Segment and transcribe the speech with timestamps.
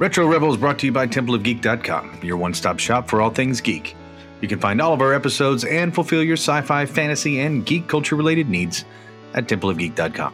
[0.00, 3.94] Retro Rebels brought to you by TempleOfGeek.com, your one stop shop for all things geek.
[4.40, 7.86] You can find all of our episodes and fulfill your sci fi, fantasy, and geek
[7.86, 8.86] culture related needs
[9.34, 10.32] at TempleOfGeek.com.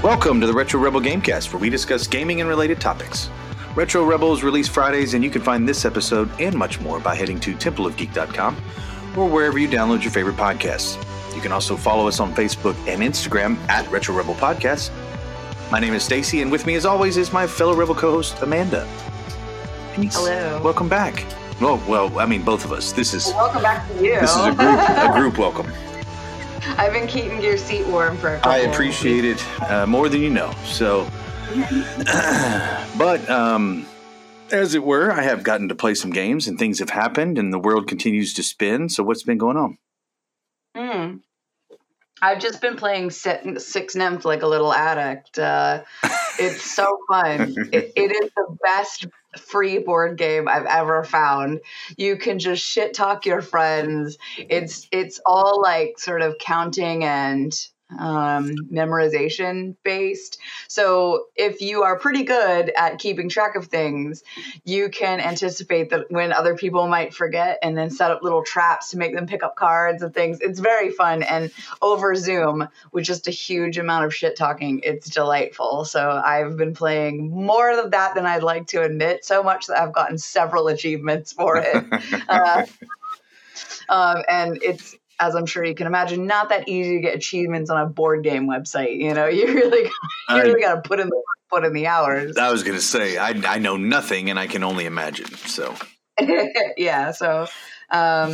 [0.00, 3.30] Welcome to the Retro Rebel Gamecast, where we discuss gaming and related topics.
[3.78, 7.38] Retro Rebels release Fridays, and you can find this episode and much more by heading
[7.38, 8.56] to templeofgeek.com
[9.16, 10.96] or wherever you download your favorite podcasts.
[11.32, 14.90] You can also follow us on Facebook and Instagram at Retro Rebel Podcast.
[15.70, 18.84] My name is Stacy, and with me, as always, is my fellow Rebel co-host Amanda.
[19.94, 20.16] Peace.
[20.16, 20.60] Hello.
[20.60, 21.24] Welcome back.
[21.60, 22.90] Well, well, I mean, both of us.
[22.90, 24.18] This is Welcome back to you.
[24.18, 25.72] this is a group a group welcome.
[26.78, 30.20] I've been keeping your seat warm for a couple I appreciate it uh, more than
[30.20, 30.52] you know.
[30.64, 31.08] So,
[32.98, 33.86] but um,
[34.50, 37.52] as it were, I have gotten to play some games, and things have happened, and
[37.52, 38.88] the world continues to spin.
[38.88, 39.78] So, what's been going on?
[40.76, 41.20] Mm.
[42.20, 45.38] I've just been playing Six, Six Nimmt like a little addict.
[45.38, 45.84] Uh,
[46.38, 47.54] it's so fun.
[47.72, 49.06] it, it is the best
[49.38, 51.60] free board game I've ever found.
[51.96, 54.18] You can just shit talk your friends.
[54.36, 57.54] It's it's all like sort of counting and
[57.96, 60.38] um, memorization based.
[60.68, 64.22] So if you are pretty good at keeping track of things,
[64.64, 68.90] you can anticipate that when other people might forget and then set up little traps
[68.90, 70.40] to make them pick up cards and things.
[70.40, 71.22] It's very fun.
[71.22, 75.84] And over Zoom with just a huge amount of shit talking, it's delightful.
[75.84, 79.80] So I've been playing more of that than I'd like to admit, so much that
[79.80, 81.84] I've gotten several achievements for it.
[82.28, 82.66] uh,
[83.88, 87.70] um, and it's as I'm sure you can imagine, not that easy to get achievements
[87.70, 88.96] on a board game website.
[88.98, 89.90] You know, you really, you
[90.28, 92.36] I- really got to put in the put in the hours.
[92.36, 95.28] I was going to say I, I know nothing, and I can only imagine.
[95.34, 95.74] So,
[96.76, 97.46] yeah, so
[97.90, 98.32] um,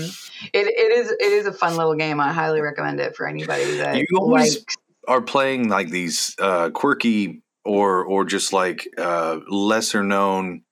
[0.52, 2.20] it it is it is a fun little game.
[2.20, 4.77] I highly recommend it for anybody that You always- likes.
[5.06, 10.62] are playing like these uh, quirky or or just like uh, lesser known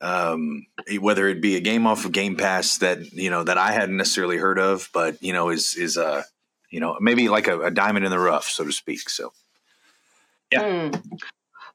[0.00, 0.66] um,
[1.00, 3.96] whether it be a game off of Game Pass that you know that I hadn't
[3.96, 6.22] necessarily heard of, but you know is is uh,
[6.70, 9.08] you know maybe like a, a diamond in the rough, so to speak.
[9.10, 9.32] So
[10.52, 10.62] Yeah.
[10.62, 11.02] Mm.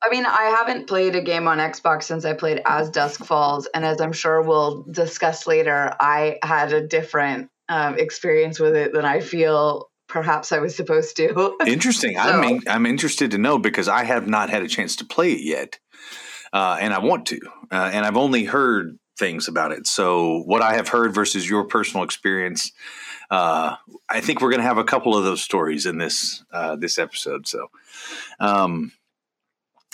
[0.06, 3.68] I mean, I haven't played a game on Xbox since I played As Dusk Falls,
[3.74, 8.94] and as I'm sure we'll discuss later, I had a different um, experience with it
[8.94, 11.56] than I feel perhaps I was supposed to.
[11.66, 12.16] interesting.
[12.16, 15.06] So- I'm in, I'm interested to know because I have not had a chance to
[15.06, 15.80] play it yet,
[16.54, 17.40] uh, and I want to,
[17.72, 19.88] uh, and I've only heard things about it.
[19.88, 22.72] So what I have heard versus your personal experience.
[23.30, 23.76] Uh,
[24.10, 27.00] I think we're going to have a couple of those stories in this uh, this
[27.00, 27.48] episode.
[27.48, 27.70] So,
[28.40, 28.92] um,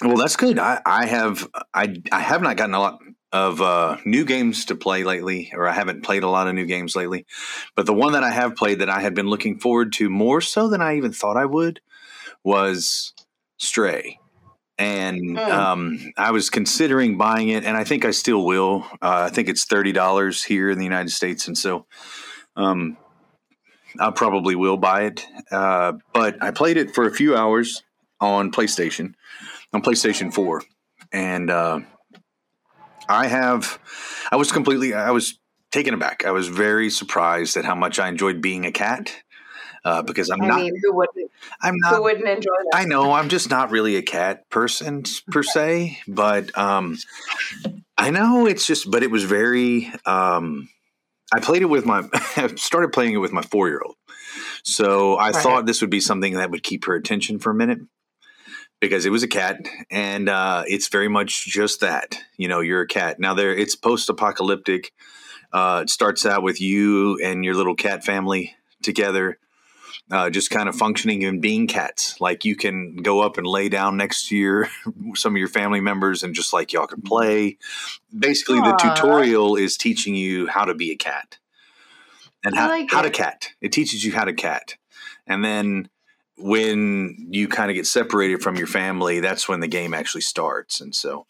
[0.01, 0.59] well, that's good.
[0.59, 2.99] I, I have I I have not gotten a lot
[3.31, 6.65] of uh, new games to play lately, or I haven't played a lot of new
[6.65, 7.25] games lately.
[7.75, 10.41] But the one that I have played that I had been looking forward to more
[10.41, 11.79] so than I even thought I would
[12.43, 13.13] was
[13.57, 14.19] Stray.
[14.79, 15.51] And Hmm.
[15.51, 18.85] um, I was considering buying it, and I think I still will.
[19.01, 21.85] Uh, I think it's thirty dollars here in the United States, and so
[22.55, 22.97] um,
[23.99, 25.25] I probably will buy it.
[25.51, 27.83] Uh, but I played it for a few hours
[28.21, 29.15] on PlayStation,
[29.73, 30.63] on PlayStation Four,
[31.11, 31.81] and uh,
[33.09, 33.79] I have.
[34.31, 34.93] I was completely.
[34.93, 35.37] I was
[35.71, 36.25] taken aback.
[36.25, 39.13] I was very surprised at how much I enjoyed being a cat.
[39.85, 40.59] Uh, because I'm I not.
[40.61, 41.31] mean, who wouldn't
[41.61, 41.95] I'm not.
[41.95, 42.77] who wouldn't enjoy that?
[42.77, 46.97] I know I'm just not really a cat person per se, but um,
[47.97, 48.89] I know it's just.
[48.89, 49.91] But it was very.
[50.05, 50.69] Um,
[51.33, 52.07] I played it with my.
[52.13, 53.95] I started playing it with my four year old,
[54.63, 55.35] so I Right.
[55.35, 57.79] thought this would be something that would keep her attention for a minute
[58.79, 59.57] because it was a cat,
[59.91, 62.19] and uh, it's very much just that.
[62.37, 63.19] You know, you're a cat.
[63.19, 64.91] Now there, it's post apocalyptic.
[65.51, 69.39] Uh, it starts out with you and your little cat family together
[70.11, 72.19] uh, just kind of functioning and being cats.
[72.19, 74.67] Like you can go up and lay down next to your
[75.15, 77.57] some of your family members and just like y'all can play.
[78.17, 81.37] Basically, the tutorial is teaching you how to be a cat
[82.43, 83.49] and how, like how to cat.
[83.61, 84.75] It teaches you how to cat,
[85.27, 85.89] and then
[86.39, 90.79] when you kind of get separated from your family, that's when the game actually starts.
[90.79, 91.25] And so,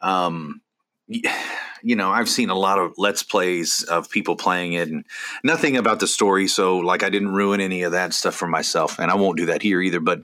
[0.00, 0.60] um,
[1.82, 5.04] you know, I've seen a lot of let's plays of people playing it, and
[5.44, 6.46] nothing about the story.
[6.48, 9.46] So, like, I didn't ruin any of that stuff for myself, and I won't do
[9.46, 10.00] that here either.
[10.00, 10.22] But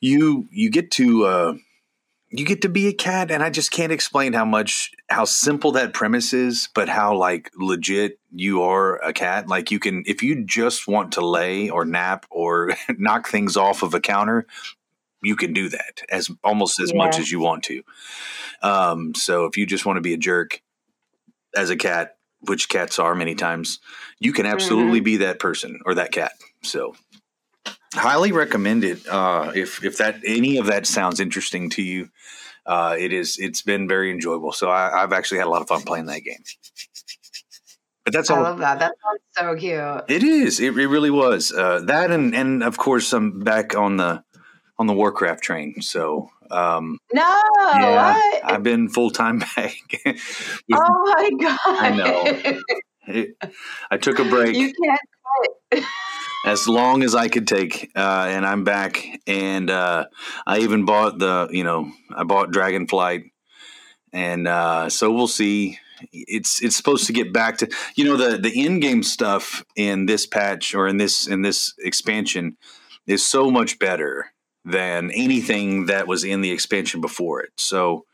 [0.00, 1.54] you you get to uh,
[2.30, 5.72] you get to be a cat, and I just can't explain how much how simple
[5.72, 9.48] that premise is, but how like legit you are a cat.
[9.48, 13.82] Like you can if you just want to lay or nap or knock things off
[13.82, 14.46] of a counter.
[15.24, 16.98] You can do that as almost as yeah.
[16.98, 17.82] much as you want to.
[18.62, 20.62] Um, so if you just want to be a jerk
[21.54, 23.80] as a cat, which cats are many times,
[24.18, 25.04] you can absolutely mm-hmm.
[25.04, 26.32] be that person or that cat.
[26.62, 26.94] So
[27.94, 29.06] highly recommend it.
[29.06, 32.10] Uh, if if that any of that sounds interesting to you,
[32.66, 33.38] uh, it is.
[33.38, 34.52] It's been very enjoyable.
[34.52, 36.42] So I, have actually had a lot of fun playing that game.
[38.04, 38.38] But that's all.
[38.38, 38.78] I love that.
[38.80, 40.04] That sounds so cute.
[40.08, 40.60] It is.
[40.60, 41.52] It, it really was.
[41.52, 44.23] Uh, that and and of course I'm back on the
[44.78, 45.80] on the Warcraft train.
[45.82, 48.44] So um, no, yeah, what?
[48.44, 49.76] I've been full time back.
[50.72, 51.58] oh my god!
[51.66, 52.60] I know.
[53.06, 53.36] It,
[53.90, 54.56] I took a break.
[54.56, 55.00] You can't
[55.70, 55.84] quit.
[56.46, 59.04] as long as I could take, uh, and I'm back.
[59.26, 60.06] And uh,
[60.46, 63.30] I even bought the, you know, I bought Dragonflight,
[64.12, 65.78] and uh, so we'll see.
[66.12, 70.06] It's it's supposed to get back to you know the the in game stuff in
[70.06, 72.56] this patch or in this in this expansion
[73.06, 74.33] is so much better
[74.64, 77.50] than anything that was in the expansion before it.
[77.56, 78.06] So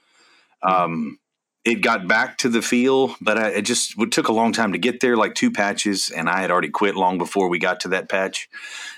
[0.62, 1.18] um,
[1.64, 4.72] it got back to the feel, but I, it just it took a long time
[4.72, 7.80] to get there, like two patches, and I had already quit long before we got
[7.80, 8.48] to that patch.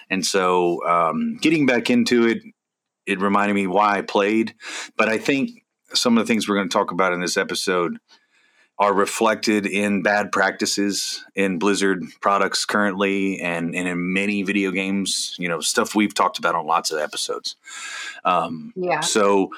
[0.08, 2.43] And so um, getting back into it,
[3.06, 4.54] it reminded me why I played.
[4.96, 5.50] But I think
[5.93, 7.99] some of the things we're going to talk about in this episode
[8.82, 15.37] are reflected in bad practices in Blizzard products currently and, and in many video games,
[15.38, 17.55] you know, stuff we've talked about on lots of episodes.
[18.25, 18.99] Um, yeah.
[18.99, 19.50] So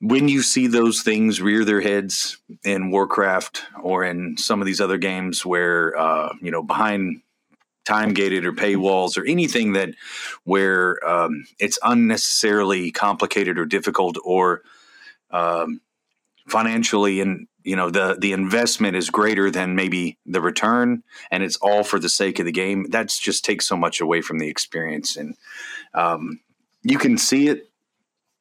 [0.00, 4.80] when you see those things rear their heads in Warcraft or in some of these
[4.80, 7.22] other games where, uh, you know, behind
[7.84, 9.88] time gated or paywalls or anything that
[10.44, 14.62] where um, it's unnecessarily complicated or difficult or
[15.32, 15.80] um,
[16.46, 21.56] financially and you know the the investment is greater than maybe the return and it's
[21.58, 22.86] all for the sake of the game.
[22.88, 25.36] That's just takes so much away from the experience and
[25.92, 26.40] um,
[26.82, 27.68] you can see it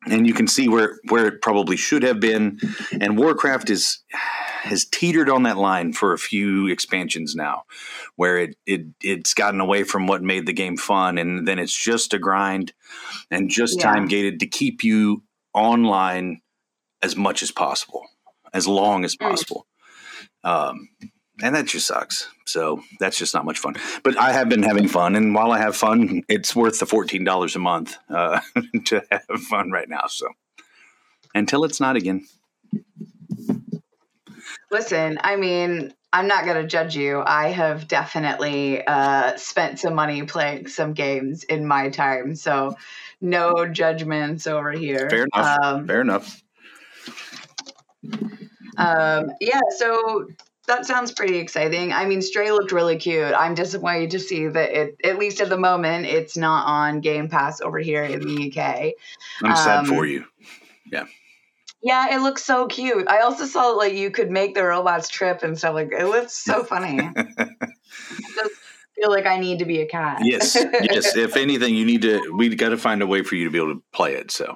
[0.05, 2.61] and you can see where where it probably should have been.
[3.01, 7.63] And warcraft is has teetered on that line for a few expansions now
[8.15, 11.77] where it, it it's gotten away from what made the game fun and then it's
[11.77, 12.71] just a grind
[13.29, 13.91] and just yeah.
[13.91, 15.21] time gated to keep you
[15.53, 16.41] online
[17.01, 18.07] as much as possible
[18.53, 19.67] as long as possible.
[20.43, 20.89] Um,
[21.41, 22.29] and that just sucks.
[22.45, 23.75] So that's just not much fun.
[24.03, 27.23] But I have been having fun, and while I have fun, it's worth the fourteen
[27.23, 28.39] dollars a month uh,
[28.85, 30.05] to have fun right now.
[30.07, 30.27] So
[31.35, 32.25] until it's not again.
[34.71, 37.21] Listen, I mean, I'm not going to judge you.
[37.25, 42.75] I have definitely uh, spent some money playing some games in my time, so
[43.21, 45.09] no judgments over here.
[45.09, 45.57] Fair enough.
[45.63, 46.41] Um, Fair enough.
[48.77, 50.27] Um, yeah, so
[50.67, 51.93] that sounds pretty exciting.
[51.93, 53.33] I mean, Stray looked really cute.
[53.33, 57.29] I'm disappointed to see that it, at least at the moment, it's not on Game
[57.29, 58.93] Pass over here in the UK.
[59.43, 60.25] I'm sad um, for you.
[60.91, 61.05] Yeah.
[61.81, 63.07] Yeah, it looks so cute.
[63.07, 66.33] I also saw like you could make the robots trip and stuff like it looks
[66.33, 66.97] so funny.
[67.17, 68.55] just
[68.95, 70.19] feel like I need to be a cat.
[70.21, 71.15] yes, yes.
[71.15, 72.33] If anything, you need to.
[72.35, 74.31] We've got to find a way for you to be able to play it.
[74.31, 74.55] So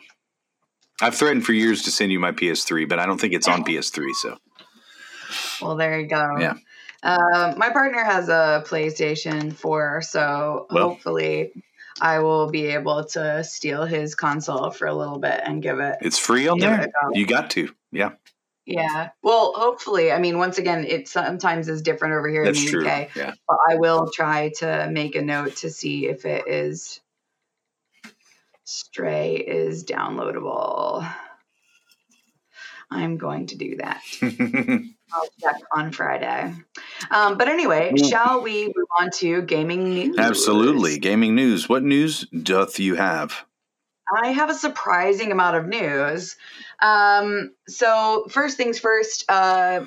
[1.02, 3.64] I've threatened for years to send you my PS3, but I don't think it's on
[3.64, 4.12] PS3.
[4.22, 4.38] So,
[5.62, 6.38] well, there you go.
[6.40, 6.54] Yeah.
[7.04, 11.52] Uh, my partner has a PlayStation 4, so well, hopefully
[12.00, 15.98] I will be able to steal his console for a little bit and give it.
[16.02, 16.88] It's free on there.
[17.12, 18.12] You got to, yeah.
[18.66, 19.10] Yeah.
[19.24, 20.12] Well, hopefully.
[20.12, 22.88] I mean, once again, it sometimes is different over here That's in the true.
[22.88, 23.16] UK.
[23.16, 23.34] Yeah.
[23.48, 27.02] But I will try to make a note to see if it is
[28.72, 31.06] Stray is downloadable.
[32.90, 34.02] I'm going to do that.
[34.22, 36.56] I'll check on Friday.
[37.10, 40.18] Um, but anyway, shall we move on to gaming news?
[40.18, 41.00] Absolutely.
[41.00, 41.68] Gaming news.
[41.68, 43.44] What news doth you have?
[44.24, 46.38] I have a surprising amount of news.
[46.82, 49.86] Um, so, first things first, uh,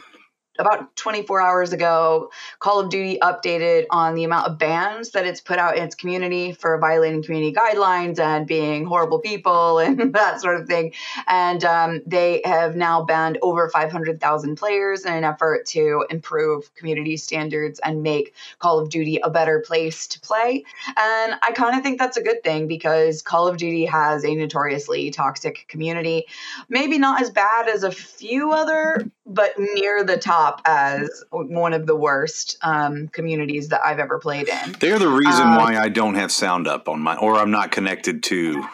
[0.58, 2.30] about 24 hours ago,
[2.60, 5.94] Call of Duty updated on the amount of bans that it's put out in its
[5.94, 10.92] community for violating community guidelines and being horrible people and that sort of thing.
[11.26, 17.16] And um, they have now banned over 500,000 players in an effort to improve community
[17.16, 20.64] standards and make Call of Duty a better place to play.
[20.86, 24.34] And I kind of think that's a good thing because Call of Duty has a
[24.34, 26.26] notoriously toxic community.
[26.68, 31.72] Maybe not as bad as a few other, but near the top top as one
[31.72, 34.72] of the worst um, communities that I've ever played in.
[34.80, 37.70] They're the reason uh, why I don't have sound up on my, or I'm not
[37.70, 38.64] connected to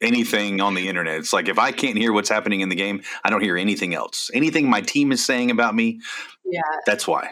[0.00, 1.18] anything on the internet.
[1.18, 3.94] It's like if I can't hear what's happening in the game, I don't hear anything
[3.94, 4.30] else.
[4.34, 6.00] Anything my team is saying about me,
[6.44, 7.30] yeah, that's why.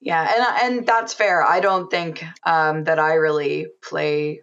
[0.00, 0.30] Yeah,
[0.62, 1.42] and and that's fair.
[1.42, 4.42] I don't think um, that I really play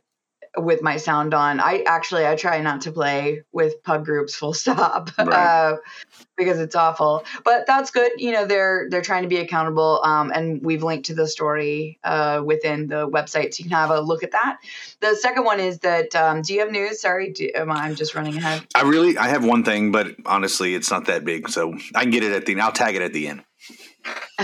[0.58, 1.60] with my sound on.
[1.60, 5.28] I actually I try not to play with pug groups full stop right.
[5.28, 5.78] uh,
[6.38, 7.24] because it's awful.
[7.46, 8.12] But that's good.
[8.18, 12.00] You know they're they're trying to be accountable, um, and we've linked to the story
[12.04, 14.58] uh, within the website, so you can have a look at that.
[15.00, 17.02] The second one is that um, do you have news?
[17.02, 18.66] Sorry, do, am I, I'm just running ahead.
[18.76, 22.12] I really I have one thing, but honestly, it's not that big, so I can
[22.12, 22.60] get it at the.
[22.60, 23.44] I'll tag it at the end.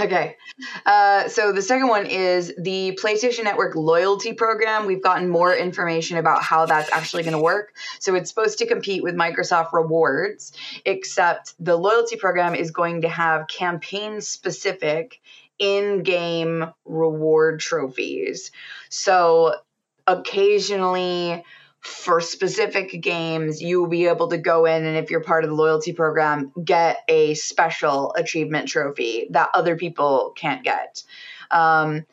[0.01, 0.37] Okay.
[0.85, 4.85] Uh, so the second one is the PlayStation Network loyalty program.
[4.85, 7.73] We've gotten more information about how that's actually going to work.
[7.99, 10.53] So it's supposed to compete with Microsoft Rewards,
[10.85, 15.19] except the loyalty program is going to have campaign specific
[15.57, 18.51] in game reward trophies.
[18.89, 19.55] So
[20.05, 21.43] occasionally,
[21.87, 25.49] for specific games, you will be able to go in and if you're part of
[25.49, 31.03] the loyalty program, get a special achievement trophy that other people can't get.
[31.49, 32.05] Um,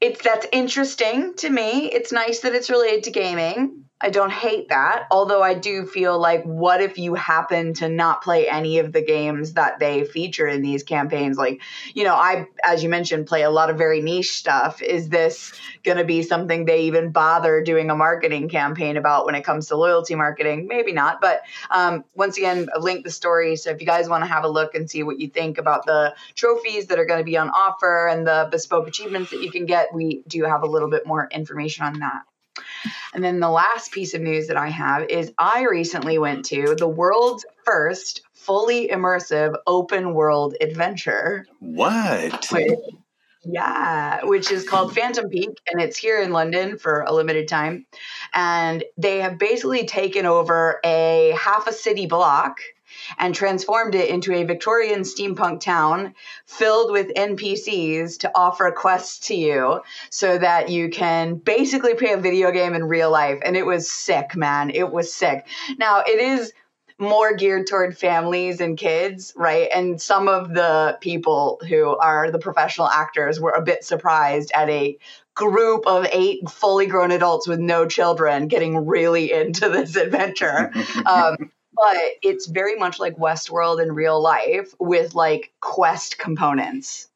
[0.00, 1.90] it's that's interesting to me.
[1.92, 3.84] It's nice that it's related to gaming.
[4.02, 5.06] I don't hate that.
[5.10, 9.00] Although I do feel like, what if you happen to not play any of the
[9.00, 11.38] games that they feature in these campaigns?
[11.38, 11.62] Like,
[11.94, 14.82] you know, I, as you mentioned, play a lot of very niche stuff.
[14.82, 15.52] Is this
[15.84, 19.68] going to be something they even bother doing a marketing campaign about when it comes
[19.68, 20.66] to loyalty marketing?
[20.66, 21.20] Maybe not.
[21.20, 23.54] But um, once again, I've the story.
[23.54, 25.86] So if you guys want to have a look and see what you think about
[25.86, 29.50] the trophies that are going to be on offer and the bespoke achievements that you
[29.52, 32.22] can get, we do have a little bit more information on that.
[33.14, 36.74] And then the last piece of news that I have is I recently went to
[36.76, 41.46] the world's first fully immersive open world adventure.
[41.60, 42.46] What?
[42.50, 42.78] Which,
[43.44, 47.86] yeah, which is called Phantom Peak, and it's here in London for a limited time.
[48.34, 52.58] And they have basically taken over a half a city block
[53.18, 56.14] and transformed it into a Victorian steampunk town
[56.46, 62.16] filled with NPCs to offer quests to you so that you can basically play a
[62.16, 63.38] video game in real life.
[63.44, 64.70] And it was sick, man.
[64.70, 65.46] It was sick.
[65.78, 66.52] Now, it is
[66.98, 69.68] more geared toward families and kids, right?
[69.74, 74.70] And some of the people who are the professional actors were a bit surprised at
[74.70, 74.96] a
[75.34, 80.70] group of eight fully grown adults with no children getting really into this adventure.
[81.06, 81.50] um,
[81.82, 87.08] but it's very much like Westworld in real life with like quest components.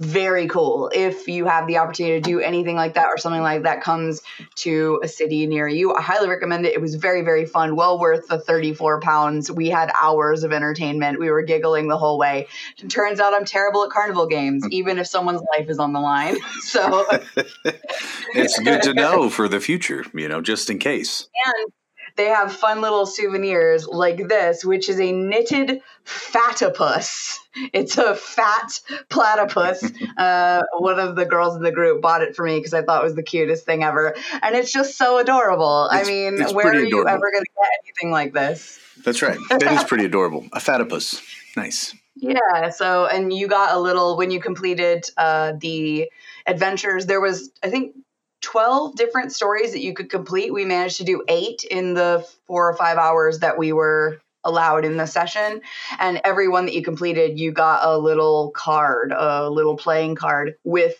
[0.00, 0.90] Very cool.
[0.92, 4.20] If you have the opportunity to do anything like that or something like that comes
[4.56, 6.74] to a city near you, I highly recommend it.
[6.74, 7.74] It was very, very fun.
[7.74, 9.50] Well worth the 34 pounds.
[9.50, 11.18] We had hours of entertainment.
[11.18, 12.48] We were giggling the whole way.
[12.82, 14.72] It turns out I'm terrible at carnival games, mm.
[14.72, 16.36] even if someone's life is on the line.
[16.62, 17.06] So
[18.34, 21.28] it's good to know for the future, you know, just in case.
[21.46, 21.72] And
[22.16, 27.38] they have fun little souvenirs like this, which is a knitted fatipus.
[27.72, 29.90] It's a fat platypus.
[30.16, 33.02] Uh, one of the girls in the group bought it for me because I thought
[33.02, 34.14] it was the cutest thing ever.
[34.42, 35.88] And it's just so adorable.
[35.90, 38.78] It's, I mean, where are you ever going to get anything like this?
[39.04, 39.38] That's right.
[39.48, 40.46] That is pretty adorable.
[40.52, 41.20] A fatipus.
[41.56, 41.94] Nice.
[42.14, 42.70] Yeah.
[42.70, 46.10] So, and you got a little when you completed uh, the
[46.46, 47.06] adventures.
[47.06, 47.96] There was, I think,
[48.42, 50.52] 12 different stories that you could complete.
[50.52, 54.84] We managed to do eight in the four or five hours that we were allowed
[54.84, 55.62] in the session.
[55.98, 60.56] And every one that you completed, you got a little card, a little playing card
[60.64, 60.94] with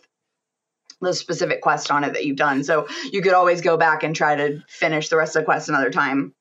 [1.00, 2.62] the specific quest on it that you've done.
[2.62, 5.68] So you could always go back and try to finish the rest of the quest
[5.68, 6.32] another time.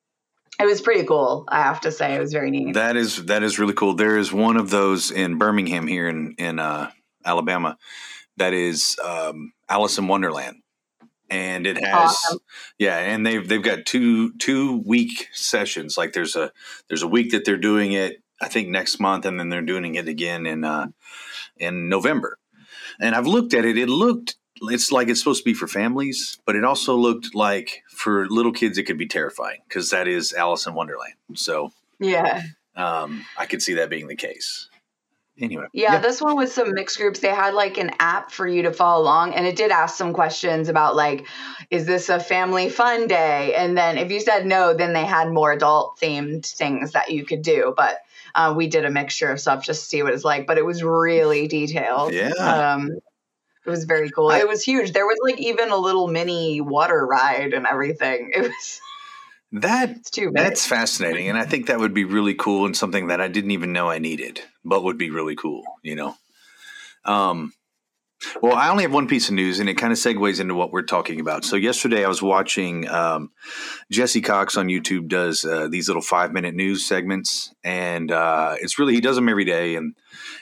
[0.60, 2.13] It was pretty cool, I have to say.
[2.13, 2.75] It was very neat.
[2.75, 3.96] That is that is really cool.
[3.96, 6.91] There is one of those in Birmingham here in in uh,
[7.25, 7.77] Alabama.
[8.38, 10.58] That is um, Alice in Wonderland
[11.31, 12.39] and it has awesome.
[12.77, 15.97] yeah and they've they've got two two week sessions.
[15.97, 16.51] Like there's a
[16.89, 19.95] there's a week that they're doing it i think next month and then they're doing
[19.95, 20.88] it again in uh
[21.57, 22.38] in november.
[23.00, 23.77] And i've looked at it.
[23.77, 27.81] It looked it's like it's supposed to be for families but it also looked like
[27.89, 31.13] for little kids it could be terrifying because that is alice in wonderland.
[31.33, 32.43] So yeah.
[32.75, 34.69] um i could see that being the case
[35.41, 35.65] anyway.
[35.74, 37.19] Yeah, yeah, this one was some mixed groups.
[37.19, 40.13] They had like an app for you to follow along, and it did ask some
[40.13, 41.27] questions about like,
[41.69, 43.53] is this a family fun day?
[43.55, 47.25] And then if you said no, then they had more adult themed things that you
[47.25, 47.74] could do.
[47.75, 48.00] But
[48.36, 50.48] uh, we did a mixture of stuff just to see what it's like.
[50.48, 52.13] But it was really detailed.
[52.13, 52.29] Yeah.
[52.29, 52.89] Um,
[53.65, 54.29] it was very cool.
[54.29, 54.91] I, it was huge.
[54.91, 58.31] There was like even a little mini water ride and everything.
[58.33, 58.81] It was
[59.53, 59.98] that
[60.34, 63.51] that's fascinating, and I think that would be really cool and something that I didn't
[63.51, 65.63] even know I needed, but would be really cool.
[65.84, 66.15] You know,
[67.05, 67.53] um,
[68.41, 70.72] well, I only have one piece of news, and it kind of segues into what
[70.72, 71.43] we're talking about.
[71.43, 73.31] So yesterday, I was watching um,
[73.91, 78.79] Jesse Cox on YouTube does uh, these little five minute news segments, and uh, it's
[78.79, 79.96] really he does them every day, and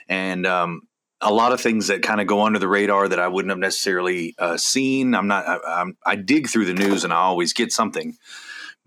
[0.08, 0.82] and um,
[1.22, 3.60] a lot of things that kind of go under the radar that I wouldn't have
[3.60, 5.16] necessarily uh, seen.
[5.16, 5.48] I'm not.
[5.48, 8.18] I, I'm, I dig through the news and I always get something,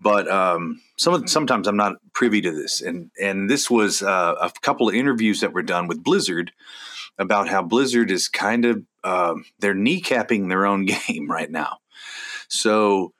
[0.03, 2.81] but um, some sometimes I'm not privy to this.
[2.81, 6.51] And and this was uh, a couple of interviews that were done with Blizzard
[7.17, 11.77] about how Blizzard is kind of uh, they're kneecapping their own game right now.
[12.49, 13.13] So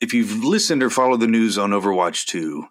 [0.00, 2.64] if you've listened or followed the news on Overwatch 2,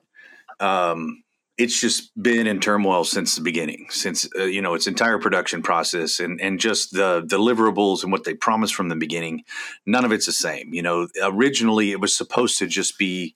[0.60, 1.24] um,
[1.60, 5.62] it's just been in turmoil since the beginning, since uh, you know its entire production
[5.62, 9.44] process and and just the deliverables and what they promised from the beginning.
[9.86, 10.74] None of it's the same.
[10.74, 13.36] You know, originally it was supposed to just be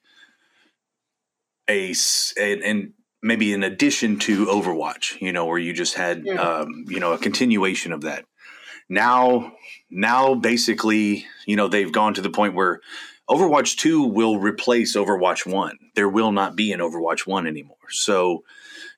[1.69, 1.93] a
[2.39, 5.19] and maybe in addition to Overwatch.
[5.21, 6.41] You know, where you just had yeah.
[6.41, 8.23] um, you know a continuation of that.
[8.87, 9.53] Now,
[9.89, 12.79] now basically, you know, they've gone to the point where
[13.29, 15.77] Overwatch 2 will replace Overwatch 1.
[15.95, 17.77] There will not be an Overwatch 1 anymore.
[17.89, 18.43] So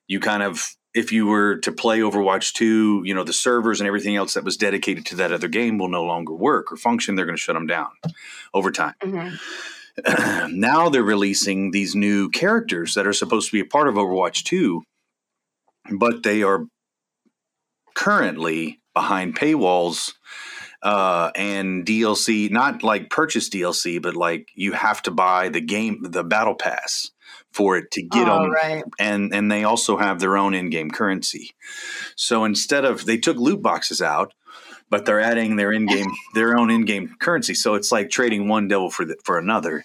[0.06, 3.86] you kind of if you were to play Overwatch 2, you know, the servers and
[3.86, 7.14] everything else that was dedicated to that other game will no longer work or function.
[7.14, 7.88] They're going to shut them down
[8.54, 8.94] over time.
[9.02, 10.56] Mm-hmm.
[10.58, 14.44] now they're releasing these new characters that are supposed to be a part of Overwatch
[14.44, 14.82] 2,
[15.98, 16.64] but they are
[17.94, 20.14] currently behind paywalls
[20.86, 26.00] uh, and DLC, not like purchase DLC, but like you have to buy the game,
[26.00, 27.10] the battle pass
[27.50, 28.52] for it to get oh, them.
[28.52, 28.84] Right.
[28.96, 31.50] And and they also have their own in-game currency.
[32.14, 34.32] So instead of they took loot boxes out,
[34.88, 37.54] but they're adding their in-game their own in-game currency.
[37.54, 39.84] So it's like trading one devil for the, for another.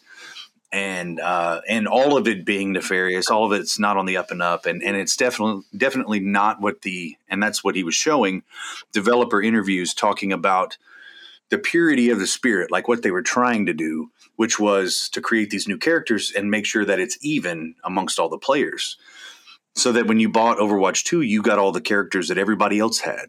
[0.72, 4.30] And uh, and all of it being nefarious, all of it's not on the up
[4.30, 7.96] and up, and, and it's definitely definitely not what the and that's what he was
[7.96, 8.44] showing.
[8.94, 10.78] Developer interviews talking about
[11.52, 15.22] the purity of the spirit, like what they were trying to do, which was to
[15.22, 18.98] create these new characters and make sure that it's even amongst all the players.
[19.76, 23.00] So that when you bought Overwatch 2, you got all the characters that everybody else
[23.00, 23.28] had.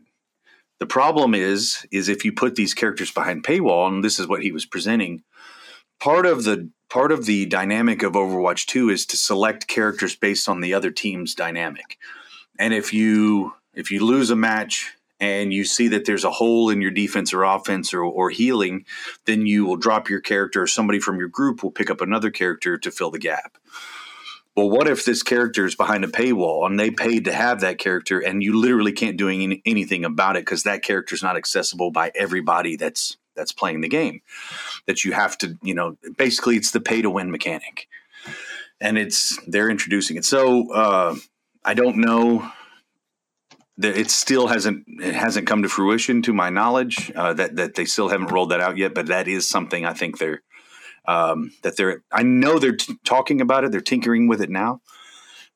[0.79, 4.43] The problem is, is if you put these characters behind paywall, and this is what
[4.43, 5.23] he was presenting,
[6.01, 10.49] part of the part of the dynamic of Overwatch 2 is to select characters based
[10.49, 11.99] on the other team's dynamic.
[12.59, 16.69] And if you if you lose a match and you see that there's a hole
[16.69, 18.85] in your defense or offense or, or healing,
[19.25, 22.77] then you will drop your character somebody from your group will pick up another character
[22.77, 23.57] to fill the gap.
[24.57, 27.79] Well, what if this character is behind a paywall and they paid to have that
[27.79, 31.37] character and you literally can't do any, anything about it because that character is not
[31.37, 34.23] accessible by everybody that's that's playing the game.
[34.87, 37.87] That you have to you know basically it's the pay to win mechanic.
[38.81, 40.25] And it's they're introducing it.
[40.25, 41.15] So uh,
[41.65, 42.51] i don't know
[43.79, 47.85] it still hasn't it hasn't come to fruition to my knowledge uh, that that they
[47.85, 50.43] still haven't rolled that out yet but that is something i think they're
[51.09, 54.81] um, that they're i know they're t- talking about it they're tinkering with it now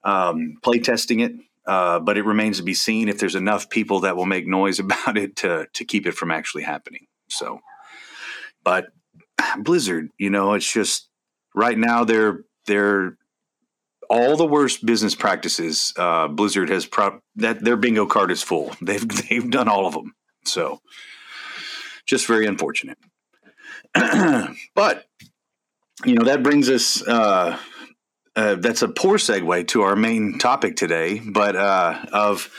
[0.04, 1.32] um, play testing it
[1.66, 4.78] uh, but it remains to be seen if there's enough people that will make noise
[4.80, 7.60] about it to to keep it from actually happening so.
[8.64, 8.86] But
[9.58, 11.08] blizzard you know it's just
[11.54, 13.16] right now they're they're
[14.08, 18.74] all the worst business practices uh, Blizzard has pro- that their bingo card is full.
[18.82, 20.14] They've they've done all of them.
[20.44, 20.80] So
[22.06, 22.98] just very unfortunate.
[23.94, 25.06] but
[26.04, 27.06] you know that brings us.
[27.06, 27.58] Uh,
[28.34, 32.50] uh, that's a poor segue to our main topic today, but uh, of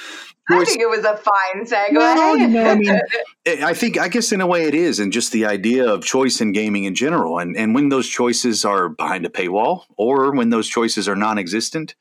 [0.49, 1.91] I think it was a fine segue.
[1.91, 2.99] No, no, I mean,
[3.45, 6.39] I think I guess in a way it is, and just the idea of choice
[6.39, 10.49] in gaming in general, and and when those choices are behind a paywall, or when
[10.49, 11.95] those choices are non-existent,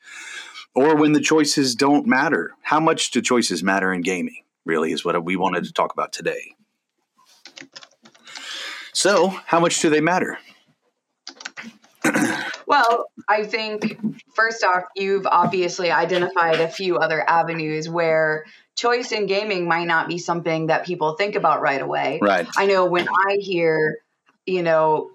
[0.75, 2.51] or when the choices don't matter.
[2.61, 4.43] How much do choices matter in gaming?
[4.65, 6.53] Really, is what we wanted to talk about today.
[8.93, 10.39] So, how much do they matter?
[12.67, 13.99] Well, I think
[14.33, 20.07] first off, you've obviously identified a few other avenues where choice in gaming might not
[20.07, 22.19] be something that people think about right away.
[22.21, 22.47] Right.
[22.55, 23.97] I know when I hear,
[24.45, 25.11] you know,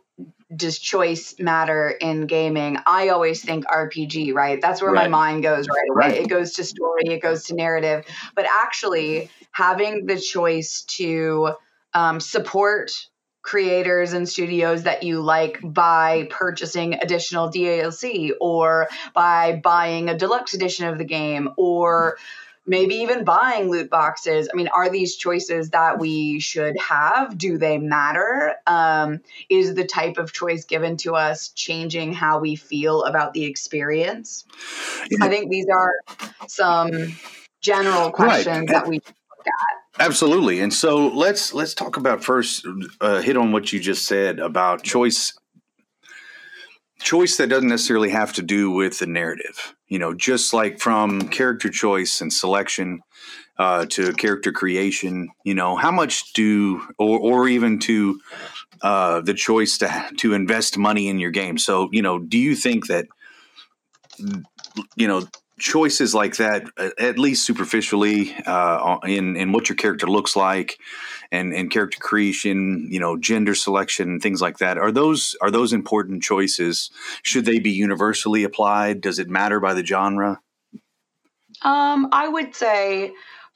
[0.54, 2.76] does choice matter in gaming?
[2.86, 4.60] I always think RPG, right?
[4.60, 5.04] That's where right.
[5.04, 6.08] my mind goes right away.
[6.08, 6.20] Right.
[6.22, 8.04] It goes to story, it goes to narrative.
[8.34, 11.54] But actually, having the choice to
[11.94, 12.92] um, support
[13.42, 20.54] creators and studios that you like by purchasing additional DLC or by buying a deluxe
[20.54, 22.16] edition of the game or
[22.66, 24.48] maybe even buying loot boxes.
[24.52, 27.36] I mean, are these choices that we should have?
[27.36, 28.54] Do they matter?
[28.66, 33.44] Um, is the type of choice given to us changing how we feel about the
[33.44, 34.44] experience?
[35.10, 35.24] Yeah.
[35.26, 35.94] I think these are
[36.46, 37.16] some
[37.60, 38.68] general questions right.
[38.68, 39.81] that we look at.
[39.98, 40.60] Absolutely.
[40.60, 42.66] And so let's let's talk about first
[43.00, 45.36] uh, hit on what you just said about choice
[47.00, 49.74] choice that doesn't necessarily have to do with the narrative.
[49.88, 53.00] You know, just like from character choice and selection
[53.58, 55.28] uh, to character creation.
[55.44, 58.20] You know, how much do, or, or even to
[58.80, 61.58] uh, the choice to to invest money in your game.
[61.58, 63.06] So, you know, do you think that,
[64.96, 65.26] you know,
[65.58, 66.64] choices like that,
[66.98, 70.78] at least superficially, uh, in in what your character looks like,
[71.30, 75.72] and and character creation, you know, gender selection, things like that, are those are those
[75.72, 76.90] important choices?
[77.22, 79.00] Should they be universally applied?
[79.00, 80.40] Does it matter by the genre?
[81.62, 83.12] Um, I would say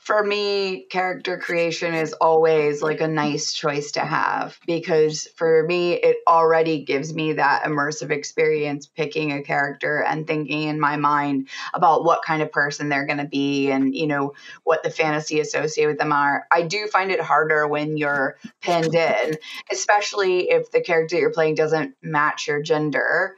[0.06, 5.94] for me, character creation is always like a nice choice to have because for me,
[5.94, 11.48] it already gives me that immersive experience picking a character and thinking in my mind
[11.74, 15.40] about what kind of person they're going to be and, you know, what the fantasy
[15.40, 16.46] associated with them are.
[16.52, 19.36] I do find it harder when you're pinned in,
[19.72, 23.34] especially if the character you're playing doesn't match your gender,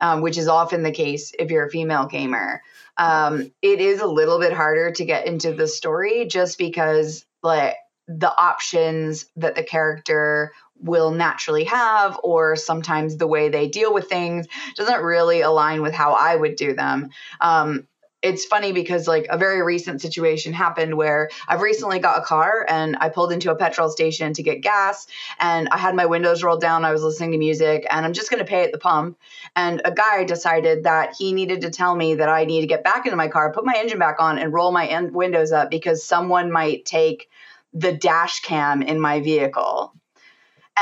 [0.00, 2.62] um, which is often the case if you're a female gamer.
[2.96, 7.76] Um, it is a little bit harder to get into the story just because like
[8.08, 14.08] the options that the character will naturally have or sometimes the way they deal with
[14.08, 17.10] things doesn't really align with how i would do them.
[17.40, 17.88] Um,
[18.22, 22.64] it's funny because like a very recent situation happened where I've recently got a car
[22.68, 25.06] and I pulled into a petrol station to get gas
[25.38, 26.84] and I had my windows rolled down.
[26.84, 29.18] I was listening to music and I'm just going to pay at the pump.
[29.54, 32.84] And a guy decided that he needed to tell me that I need to get
[32.84, 35.70] back into my car, put my engine back on, and roll my en- windows up
[35.70, 37.28] because someone might take
[37.74, 39.92] the dash cam in my vehicle.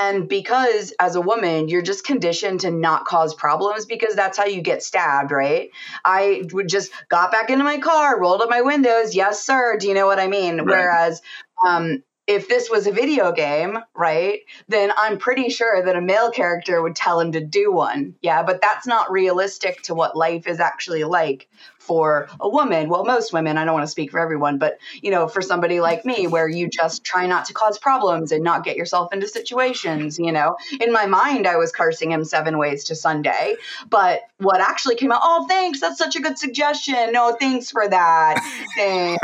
[0.01, 4.47] And because as a woman, you're just conditioned to not cause problems because that's how
[4.47, 5.71] you get stabbed, right?
[6.05, 9.15] I would just got back into my car, rolled up my windows.
[9.15, 9.77] Yes, sir.
[9.79, 10.59] Do you know what I mean?
[10.59, 10.67] Right.
[10.67, 11.23] Whereas,
[11.67, 16.31] um, if this was a video game, right, then I'm pretty sure that a male
[16.31, 18.15] character would tell him to do one.
[18.23, 21.49] Yeah, but that's not realistic to what life is actually like
[21.85, 22.89] for a woman.
[22.89, 25.81] Well, most women, I don't want to speak for everyone, but you know, for somebody
[25.81, 29.29] like me where you just try not to cause problems and not get yourself into
[29.29, 30.57] situations, you know.
[30.81, 33.55] In my mind I was cursing him seven ways to Sunday,
[33.89, 37.13] but what actually came out, oh, thanks, that's such a good suggestion.
[37.13, 38.41] No, thanks for that.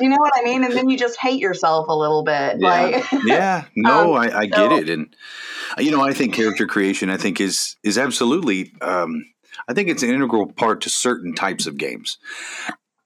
[0.00, 0.64] you know what I mean?
[0.64, 2.56] And then you just hate yourself a little bit.
[2.58, 2.68] Yeah.
[2.68, 4.88] Like Yeah, no, um, I, I, get it.
[4.88, 5.14] And
[5.78, 9.24] you know, I think character creation I think is is absolutely um
[9.66, 12.18] I think it's an integral part to certain types of games.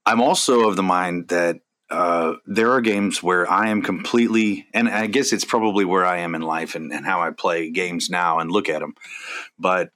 [0.05, 1.61] I'm also of the mind that
[1.91, 6.19] uh, there are games where I am completely, and I guess it's probably where I
[6.19, 8.95] am in life and, and how I play games now and look at them.
[9.59, 9.91] But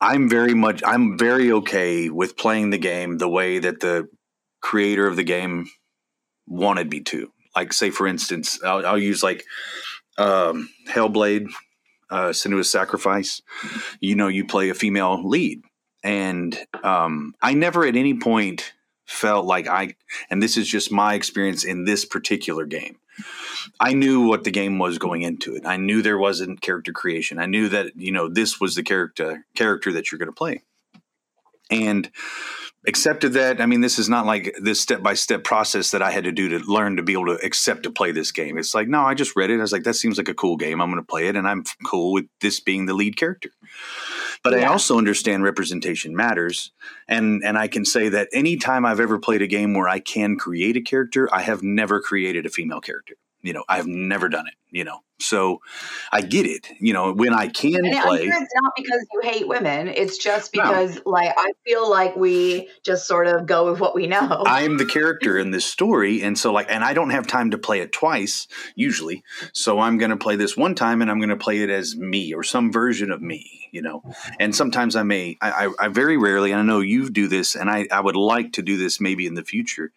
[0.00, 4.08] I'm very much, I'm very okay with playing the game the way that the
[4.60, 5.66] creator of the game
[6.46, 7.32] wanted me to.
[7.56, 9.44] Like, say, for instance, I'll, I'll use like
[10.18, 11.48] um, Hellblade
[12.10, 13.42] uh, Senua's Sacrifice,
[14.00, 15.62] you know, you play a female lead.
[16.02, 18.74] And um, I never at any point
[19.06, 19.94] felt like I,
[20.30, 22.98] and this is just my experience in this particular game.
[23.80, 25.64] I knew what the game was going into it.
[25.64, 27.38] I knew there wasn't character creation.
[27.38, 30.62] I knew that you know this was the character character that you're going to play,
[31.70, 32.10] and
[32.86, 33.60] accepted that.
[33.60, 36.32] I mean, this is not like this step by step process that I had to
[36.32, 38.58] do to learn to be able to accept to play this game.
[38.58, 39.58] It's like, no, I just read it.
[39.58, 40.80] I was like, that seems like a cool game.
[40.80, 43.50] I'm going to play it, and I'm cool with this being the lead character.
[44.42, 44.60] But yeah.
[44.60, 46.72] I also understand representation matters,
[47.08, 50.36] and and I can say that anytime I've ever played a game where I can
[50.36, 53.14] create a character, I have never created a female character.
[53.40, 54.54] You know, I've never done it.
[54.70, 55.60] You know, so
[56.12, 56.68] I get it.
[56.78, 59.88] You know, when I can and uh, play, it's not because you hate women.
[59.88, 61.02] It's just because, no.
[61.06, 64.44] like, I feel like we just sort of go with what we know.
[64.46, 67.58] I'm the character in this story, and so like, and I don't have time to
[67.58, 69.22] play it twice usually.
[69.52, 71.96] So I'm going to play this one time, and I'm going to play it as
[71.96, 73.68] me or some version of me.
[73.72, 74.04] You know,
[74.38, 77.56] and sometimes I may, I, I, I very rarely, and I know you do this,
[77.56, 79.90] and I, I would like to do this maybe in the future,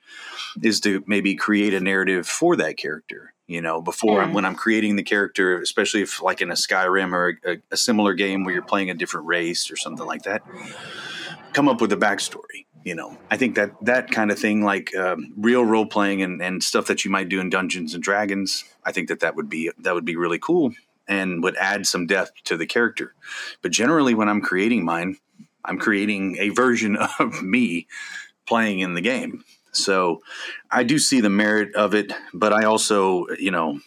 [0.63, 4.55] is to maybe create a narrative for that character you know before I'm, when i'm
[4.55, 8.53] creating the character especially if like in a skyrim or a, a, similar game where
[8.53, 10.43] you're playing a different race or something like that
[11.53, 13.17] come up with a backstory you know.
[13.29, 16.85] I think that that kind of thing like um, real role playing and, and stuff
[16.87, 19.93] that you might do in dungeons and dragons i think that that would be that
[19.93, 20.71] would be really cool
[21.05, 23.13] and would add some depth to the character.
[23.61, 25.17] But generally when i'm creating mine
[25.65, 27.87] i'm creating a version of me
[28.47, 29.43] playing in the game
[29.77, 30.21] so
[30.71, 33.79] I do see the merit of it, but I also, you know,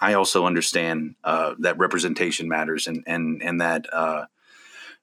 [0.00, 4.26] I also understand uh, that representation matters, and and and that uh,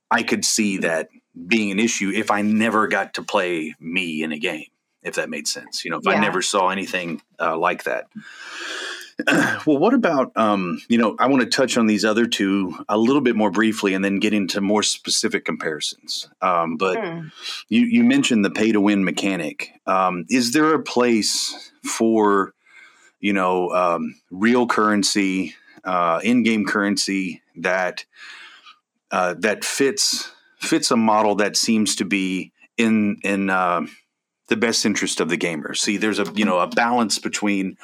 [0.10, 1.10] I could see that
[1.48, 4.66] being an issue if I never got to play me in a game,
[5.02, 5.86] if that made sense.
[5.86, 6.12] You know, if yeah.
[6.12, 8.08] I never saw anything uh, like that.
[9.66, 11.16] well, what about um, you know?
[11.20, 14.20] I want to touch on these other two a little bit more briefly, and then
[14.20, 16.30] get into more specific comparisons.
[16.42, 17.28] Um, but hmm.
[17.70, 19.72] you you mentioned the pay to win mechanic.
[19.86, 22.54] Um, is there a place for
[23.20, 28.06] you know um, real currency, uh, in game currency that
[29.12, 33.82] uh, that fits fits a model that seems to be in in uh,
[34.52, 35.74] the best interest of the gamer.
[35.74, 37.78] See, there's a you know a balance between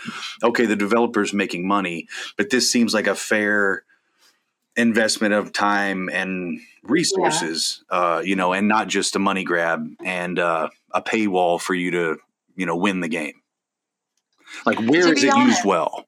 [0.43, 3.85] okay, the developer's making money, but this seems like a fair
[4.75, 7.97] investment of time and resources, yeah.
[7.97, 11.91] uh, you know, and not just a money grab and uh, a paywall for you
[11.91, 12.17] to
[12.57, 13.41] you know win the game.
[14.65, 16.05] Like, where is it honest, used well?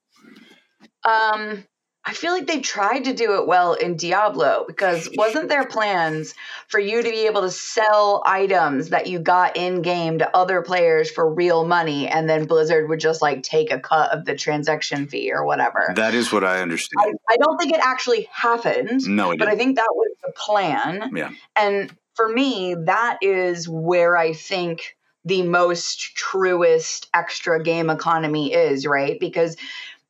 [1.08, 1.64] Um,
[2.06, 6.34] I feel like they tried to do it well in Diablo because wasn't there plans
[6.68, 10.62] for you to be able to sell items that you got in game to other
[10.62, 14.36] players for real money and then Blizzard would just like take a cut of the
[14.36, 15.94] transaction fee or whatever?
[15.96, 17.20] That is what I understand.
[17.30, 19.08] I, I don't think it actually happened.
[19.08, 21.12] No, but I think that was the plan.
[21.16, 21.32] Yeah.
[21.56, 28.86] And for me, that is where I think the most truest extra game economy is,
[28.86, 29.20] right?
[29.20, 29.58] Because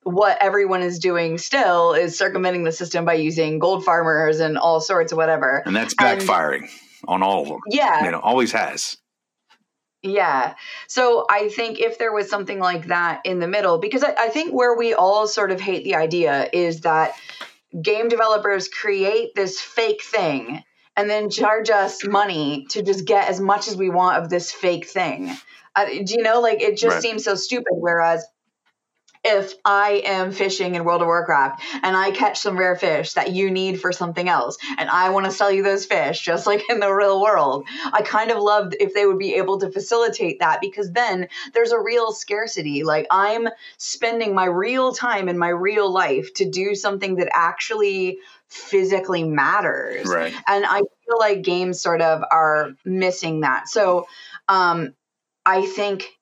[0.04, 4.80] what everyone is doing still is circumventing the system by using gold farmers and all
[4.82, 5.62] sorts of whatever.
[5.66, 6.70] And that's backfiring and,
[7.08, 7.60] on all of them.
[7.70, 8.06] Yeah.
[8.06, 8.98] You know, always has.
[10.02, 10.56] Yeah.
[10.88, 14.30] So I think if there was something like that in the middle, because I, I
[14.30, 17.14] think where we all sort of hate the idea is that
[17.82, 20.64] game developers create this fake thing
[20.96, 24.52] and then charge us money to just get as much as we want of this
[24.52, 25.36] fake thing.
[25.76, 27.02] Uh, do you know, like it just right.
[27.02, 27.72] seems so stupid.
[27.72, 28.26] Whereas
[29.24, 33.34] if I am fishing in World of Warcraft and I catch some rare fish that
[33.34, 36.70] you need for something else and I want to sell you those fish just like
[36.70, 37.68] in the real world.
[37.92, 41.72] I kind of loved if they would be able to facilitate that because then there's
[41.72, 42.84] a real scarcity.
[42.84, 48.20] Like I'm spending my real time in my real life to do something that actually
[48.48, 50.08] physically matters.
[50.08, 50.34] Right.
[50.48, 53.68] And I feel like games sort of are missing that.
[53.68, 54.08] So
[54.48, 54.94] um
[55.46, 56.19] I think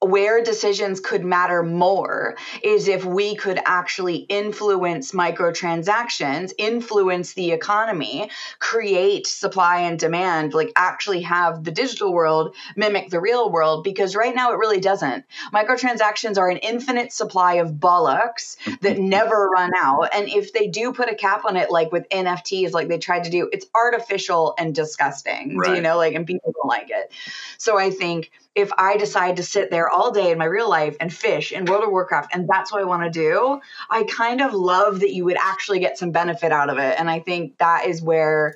[0.00, 8.30] where decisions could matter more is if we could actually influence microtransactions, influence the economy,
[8.58, 13.84] create supply and demand, like actually have the digital world mimic the real world.
[13.84, 15.24] Because right now it really doesn't.
[15.52, 19.08] Microtransactions are an infinite supply of bollocks that mm-hmm.
[19.08, 20.08] never run out.
[20.12, 23.24] And if they do put a cap on it, like with NFTs, like they tried
[23.24, 25.56] to do, it's artificial and disgusting.
[25.56, 25.70] Right.
[25.70, 25.96] Do you know?
[25.96, 27.12] Like, and people don't like it.
[27.58, 30.96] So I think if I decide to sit there all day in my real life
[31.00, 34.40] and fish in World of Warcraft and that's what I want to do, I kind
[34.40, 36.98] of love that you would actually get some benefit out of it.
[36.98, 38.54] And I think that is where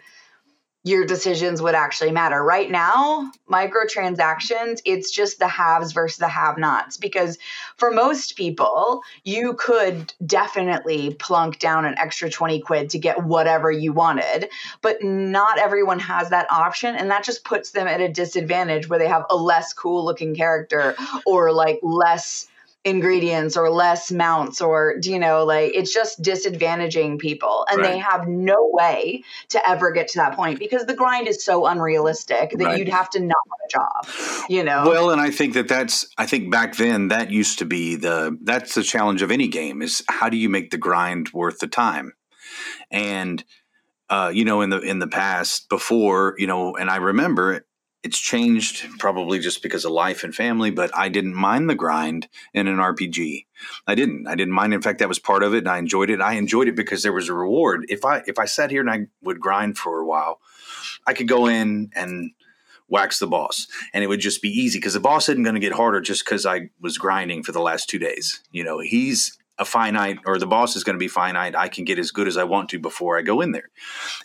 [0.84, 2.42] your decisions would actually matter.
[2.42, 6.96] Right now, microtransactions, it's just the haves versus the have nots.
[6.96, 7.36] Because
[7.76, 13.70] for most people, you could definitely plunk down an extra 20 quid to get whatever
[13.70, 14.48] you wanted,
[14.80, 16.94] but not everyone has that option.
[16.94, 20.34] And that just puts them at a disadvantage where they have a less cool looking
[20.34, 20.94] character
[21.26, 22.46] or like less
[22.88, 27.92] ingredients or less mounts or do you know like it's just disadvantaging people and right.
[27.92, 31.66] they have no way to ever get to that point because the grind is so
[31.66, 32.78] unrealistic that right.
[32.78, 36.06] you'd have to not have a job you know well and i think that that's
[36.18, 39.82] i think back then that used to be the that's the challenge of any game
[39.82, 42.12] is how do you make the grind worth the time
[42.90, 43.44] and
[44.10, 47.66] uh, you know in the in the past before you know and i remember
[48.02, 52.28] it's changed probably just because of life and family, but I didn't mind the grind
[52.54, 53.46] in an RPG.
[53.86, 54.26] I didn't.
[54.28, 54.72] I didn't mind.
[54.72, 56.20] In fact, that was part of it, and I enjoyed it.
[56.20, 57.86] I enjoyed it because there was a reward.
[57.88, 60.40] If I if I sat here and I would grind for a while,
[61.06, 62.32] I could go in and
[62.88, 65.60] wax the boss, and it would just be easy because the boss isn't going to
[65.60, 68.42] get harder just because I was grinding for the last two days.
[68.52, 71.84] You know, he's a finite or the boss is going to be finite i can
[71.84, 73.70] get as good as i want to before i go in there.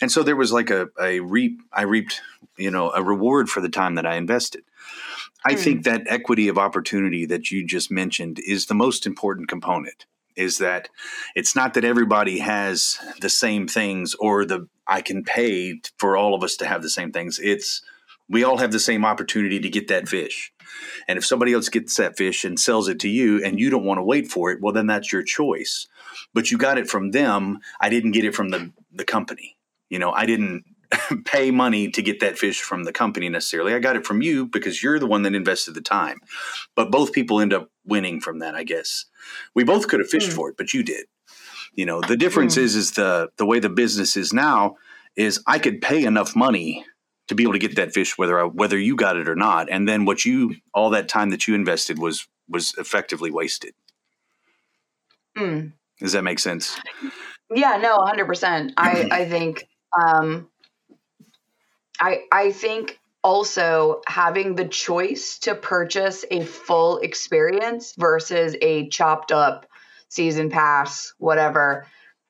[0.00, 2.20] And so there was like a, a reap i reaped
[2.56, 4.62] you know a reward for the time that i invested.
[5.46, 5.58] I mm.
[5.58, 10.58] think that equity of opportunity that you just mentioned is the most important component is
[10.58, 10.88] that
[11.36, 16.34] it's not that everybody has the same things or the i can pay for all
[16.34, 17.38] of us to have the same things.
[17.42, 17.82] It's
[18.28, 20.52] we all have the same opportunity to get that fish
[21.08, 23.84] and if somebody else gets that fish and sells it to you and you don't
[23.84, 25.86] want to wait for it, well, then that's your choice.
[26.32, 27.58] But you got it from them.
[27.80, 29.56] I didn't get it from the, the company.
[29.88, 30.64] You know, I didn't
[31.24, 33.74] pay money to get that fish from the company necessarily.
[33.74, 36.20] I got it from you because you're the one that invested the time.
[36.74, 39.06] But both people end up winning from that, I guess.
[39.54, 40.34] We both could have fished mm.
[40.34, 41.06] for it, but you did.
[41.74, 42.62] You know, the difference mm.
[42.62, 44.76] is is the the way the business is now
[45.16, 46.84] is I could pay enough money
[47.28, 49.68] to be able to get that fish whether I, whether you got it or not
[49.70, 53.74] and then what you all that time that you invested was was effectively wasted
[55.36, 55.72] Mm.
[56.00, 56.76] Does that make sense?
[57.52, 58.74] Yeah, no, 100%.
[58.76, 59.68] I I think
[60.00, 60.48] um
[62.00, 69.32] I I think also having the choice to purchase a full experience versus a chopped
[69.32, 69.66] up
[70.08, 71.86] season pass, whatever.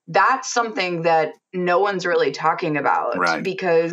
[0.06, 3.42] That's something that no one's really talking about Right.
[3.42, 3.92] because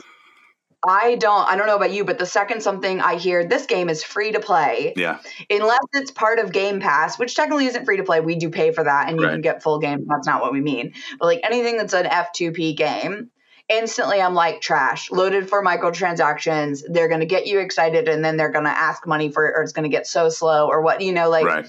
[0.87, 3.87] I don't I don't know about you, but the second something I hear this game
[3.89, 5.19] is free to play, Yeah.
[5.49, 8.19] unless it's part of Game Pass, which technically isn't free to play.
[8.19, 9.33] We do pay for that and you Right.
[9.33, 10.05] can get full game.
[10.07, 10.93] That's not what we mean.
[11.19, 13.29] But like anything that's an F2P game,
[13.69, 16.81] instantly I'm like trash, loaded for microtransactions.
[16.87, 19.53] They're going to get you excited and then they're going to ask money for it
[19.55, 21.65] or it's going to get so slow or what, you know, like right.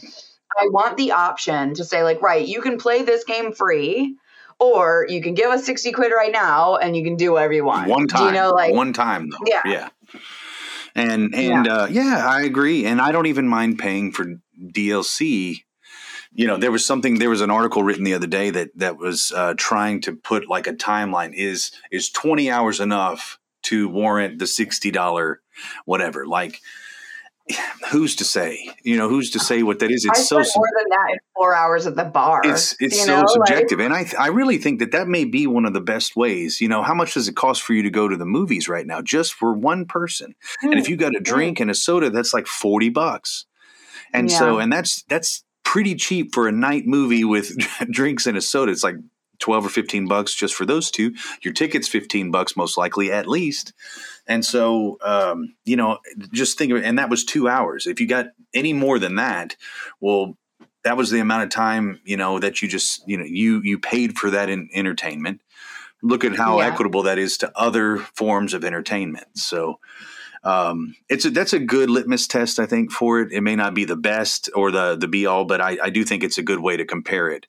[0.58, 4.16] I want the option to say like, right, you can play this game free
[4.62, 7.64] or you can give us 60 quid right now and you can do whatever you
[7.64, 7.88] want.
[7.88, 8.26] One Do time.
[8.26, 9.38] you know, like, one time though.
[9.46, 9.62] Yeah.
[9.64, 9.88] Yeah.
[10.94, 11.74] And and yeah.
[11.74, 12.84] Uh, yeah, I agree.
[12.84, 14.26] And I don't even mind paying for
[14.62, 15.64] DLC.
[16.34, 17.18] You know, there was something.
[17.18, 20.48] There was an article written the other day that that was uh, trying to put
[20.48, 21.32] like a timeline.
[21.34, 25.40] Is is twenty hours enough to warrant the sixty dollar
[25.86, 26.26] whatever?
[26.26, 26.60] Like,
[27.90, 28.68] who's to say?
[28.82, 30.06] You know, who's to say what that is?
[30.06, 32.40] I It's so spent more than that in four hours at the bar.
[32.44, 33.26] it's it's so know?
[33.26, 36.16] subjective, and I th- I really think that that may be one of the best
[36.16, 36.60] ways.
[36.60, 38.86] You know, how much does it cost for you to go to the movies right
[38.86, 40.34] now, just for one person?
[40.62, 40.92] Like, And if hmm.
[40.92, 41.24] you got a hmm.
[41.24, 43.46] drink and a soda, that's like forty bucks.
[44.14, 47.56] And so, and that's that's pretty cheap for a night movie with
[47.90, 48.72] drinks and a soda.
[48.72, 48.96] It's like
[49.42, 51.12] twelve or fifteen bucks just for those two.
[51.42, 53.74] Your ticket's fifteen bucks most likely at least.
[54.26, 55.98] And so, um, you know,
[56.32, 56.84] just think of it.
[56.84, 57.86] And that was two hours.
[57.86, 59.56] If you got any more than that,
[60.00, 60.38] well,
[60.84, 63.78] that was the amount of time you know that you just you know you you
[63.78, 65.40] paid for that in entertainment.
[66.02, 66.66] Look at how Yeah.
[66.66, 69.26] equitable that is to other forms of entertainment.
[69.34, 69.78] So
[70.44, 73.32] um, it's a, that's a good litmus test, I think, for it.
[73.32, 76.04] It may not be the best or the the be all, but I, I do
[76.04, 77.46] think it's a good way to compare it.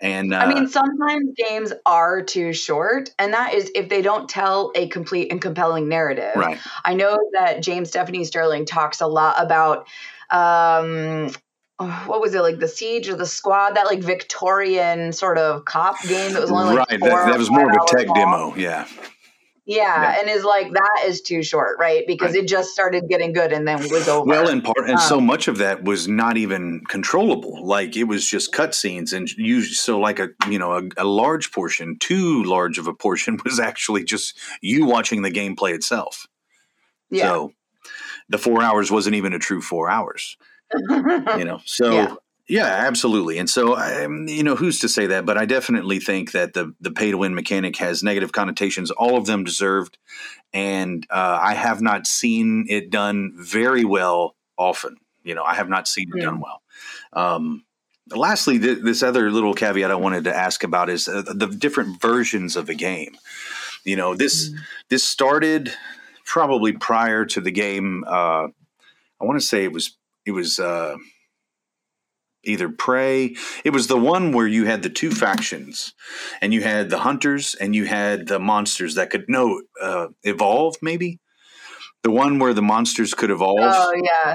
[0.00, 4.28] And uh, I mean, sometimes games are too short, and that is if they don't
[4.28, 6.36] tell a complete and compelling narrative.
[6.36, 9.88] right, I know that James Stephanie Sterling talks a lot about
[10.30, 11.30] um
[11.78, 16.00] what was it like the siege or the squad that like Victorian sort of cop
[16.02, 17.00] game that was only like right.
[17.00, 18.14] That, that was more of a tech long.
[18.14, 18.54] demo.
[18.56, 18.86] Yeah,
[19.68, 20.18] Yeah, Yeah.
[20.20, 22.04] and is like that is too short, right?
[22.06, 22.42] Because Right.
[22.42, 24.24] it just started getting good and then was over.
[24.26, 27.64] Well, in part, and so Um, much of that was not even controllable.
[27.66, 31.52] Like it was just cutscenes, and you so like a you know a, a large
[31.52, 36.26] portion, too large of a portion, was actually just you watching the gameplay itself.
[37.10, 37.24] yeah.
[37.24, 37.52] So
[38.30, 40.36] the four hours wasn't even a true four hours.
[41.38, 41.92] You know, so.
[41.92, 42.14] Yeah.
[42.48, 43.38] Yeah, absolutely.
[43.38, 45.26] And so, um, you know, who's to say that?
[45.26, 48.90] But I definitely think that the the pay to win mechanic has negative connotations.
[48.90, 49.98] All of them deserved,
[50.54, 54.34] and uh, I have not seen it done very well.
[54.56, 56.24] Often, you know, I have not seen it Hmm.
[56.24, 56.62] done well.
[57.12, 57.64] Um,
[58.10, 62.00] lastly, th- this other little caveat I wanted to ask about is uh, the different
[62.00, 63.16] versions of the game.
[63.84, 64.50] You know, this
[64.88, 65.70] this started
[66.24, 68.04] probably prior to the game.
[68.06, 68.48] Uh,
[69.20, 70.58] I want to say it was it was.
[72.48, 73.36] Either prey.
[73.64, 75.92] It was the one where you had the two factions
[76.40, 80.76] and you had the hunters and you had the monsters that could no uh, evolve
[80.82, 81.20] maybe?
[82.02, 83.58] The one where the monsters could evolve.
[83.60, 84.34] Oh yeah,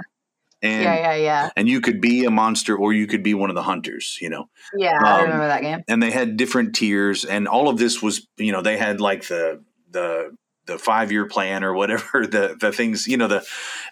[0.61, 3.49] and yeah, yeah, yeah, and you could be a monster or you could be one
[3.49, 4.45] of the hunters you know?
[4.77, 4.97] Yeah.
[5.03, 5.83] I Um, remember that game.
[5.87, 9.27] and they had different tiers and all of this was you know they had like
[9.27, 13.43] the the the five year plan or whatever the the things you know the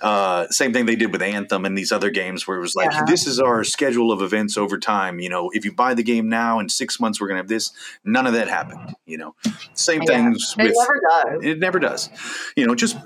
[0.01, 2.91] uh, same thing they did with Anthem and these other games where it was like
[2.91, 3.03] Yeah.
[3.05, 6.29] this is our schedule of events over time you know if you buy the game
[6.29, 7.71] now in six months we're gonna have this
[8.05, 9.35] none of that happened you know
[9.73, 10.07] same Yeah.
[10.07, 11.45] things It with never does.
[11.45, 12.09] it never does
[12.55, 12.97] you know just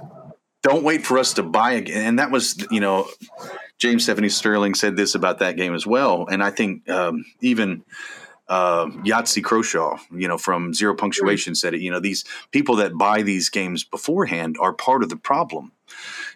[0.61, 3.07] don't wait for us to buy again and that was you know
[3.77, 7.83] James Stephanie Sterling said this about that game as well and I think um, even
[8.47, 11.81] uh, Yahtzee Croshaw, you know, from Zero Punctuation said it.
[11.81, 15.71] You know, these people that buy these games beforehand are part of the problem.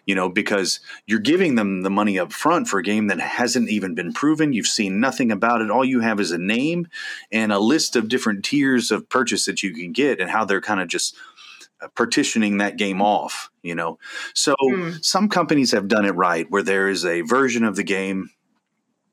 [0.06, 3.68] You know, because you're giving them the money up front for a game that hasn't
[3.68, 4.52] even been proven.
[4.52, 5.70] You've seen nothing about it.
[5.70, 6.88] All you have is a name
[7.30, 10.60] and a list of different tiers of purchase that you can get and how they're
[10.60, 11.14] kind of just
[11.82, 13.98] uh, partitioning that game off, you know.
[14.34, 14.92] So Hmm.
[15.02, 18.30] some companies have done it right where there is a version of the game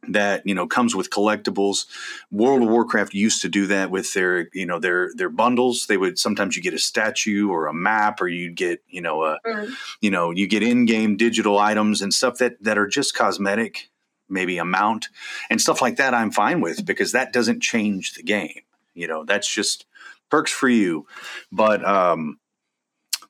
[0.07, 1.85] that you know comes with collectibles.
[2.31, 5.87] World of Warcraft used to do that with their you know their their bundles.
[5.87, 9.23] They would sometimes you get a statue or a map, or you'd get you know
[9.23, 9.73] a Mm.
[10.01, 13.89] you know you get in game digital items and stuff that that are just cosmetic,
[14.29, 15.09] maybe a mount
[15.49, 16.13] and stuff like that.
[16.13, 18.61] I'm fine with because that doesn't change the game.
[18.93, 19.85] You know that's just
[20.29, 21.07] perks for you,
[21.51, 22.39] but um.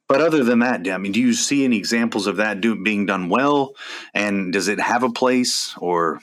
[0.10, 3.06] But other than that, I mean, do you see any examples of that do, being
[3.06, 3.76] done well?
[4.14, 6.22] And does it have a place, or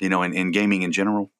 [0.00, 1.30] you know, in, in gaming in general?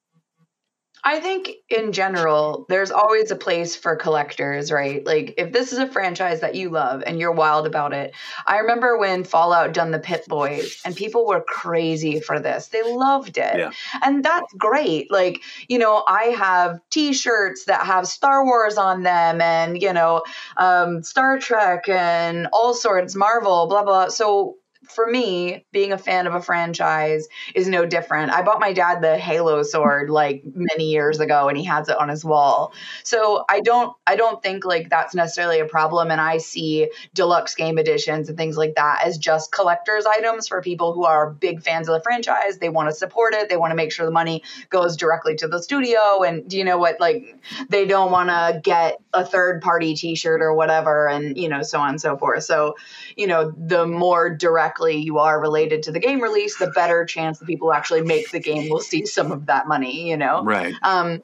[1.01, 5.05] I think in general, there's always a place for collectors, right?
[5.05, 8.13] Like if this is a franchise that you love and you're wild about it.
[8.45, 12.67] I remember when Fallout done the Pip-Boys and people were crazy for this.
[12.67, 13.57] They loved it.
[13.57, 13.71] Yeah.
[14.01, 15.09] And that's great.
[15.09, 20.23] Like, you know, I have t-shirts that have Star Wars on them and, you know,
[20.57, 24.09] um, Star Trek and all sorts, Marvel, blah, blah.
[24.09, 24.57] So
[24.89, 28.31] for me, being a fan of a franchise is no different.
[28.31, 31.97] I bought my dad the Halo sword like many years ago and he has it
[31.97, 32.73] on his wall.
[33.03, 37.55] So I don't I don't think like that's necessarily a problem and I see deluxe
[37.55, 41.61] game editions and things like that as just collectors items for people who are big
[41.61, 42.57] fans of the franchise.
[42.57, 43.49] They want to support it.
[43.49, 46.63] They want to make sure the money goes directly to the studio and do you
[46.63, 47.37] know what like
[47.69, 51.79] they don't want to get a third party t-shirt or whatever and you know so
[51.79, 52.43] on and so forth.
[52.43, 52.75] So,
[53.15, 57.05] you know, the more direct directly you are related to the game release, the better
[57.05, 60.17] chance the people who actually make the game will see some of that money, you
[60.17, 60.43] know?
[60.43, 60.73] Right.
[60.83, 61.23] Um,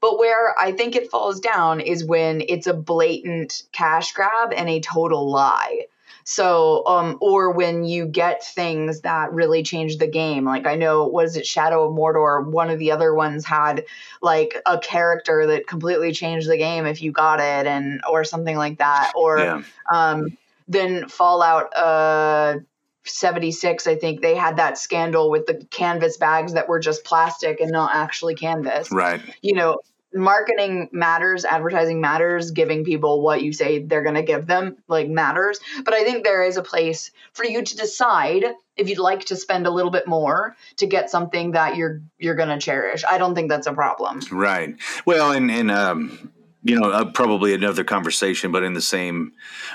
[0.00, 4.68] but where I think it falls down is when it's a blatant cash grab and
[4.68, 5.86] a total lie.
[6.24, 10.44] So, um, or when you get things that really change the game.
[10.44, 12.46] Like I know, was it Shadow of Mordor?
[12.46, 13.84] One of the other ones had
[14.20, 18.56] like a character that completely changed the game if you got it, and or something
[18.56, 19.12] like that.
[19.16, 19.62] Or yeah.
[19.92, 20.36] um,
[20.68, 22.58] then Fallout uh,
[23.04, 27.60] 76 i think they had that scandal with the canvas bags that were just plastic
[27.60, 28.90] and not actually canvas.
[28.90, 29.20] Right.
[29.40, 29.78] You know
[30.14, 35.08] marketing matters advertising matters giving people what you say they're going to give them like
[35.08, 35.58] matters.
[35.84, 38.44] But i think there is a place for you to decide
[38.76, 42.34] if you'd like to spend a little bit more to get something that you're you're
[42.34, 43.04] going to cherish.
[43.08, 44.20] I don't think that's a problem.
[44.30, 44.76] Right.
[45.06, 46.32] Well and and um
[46.62, 49.32] you know, uh, probably another conversation, but in the same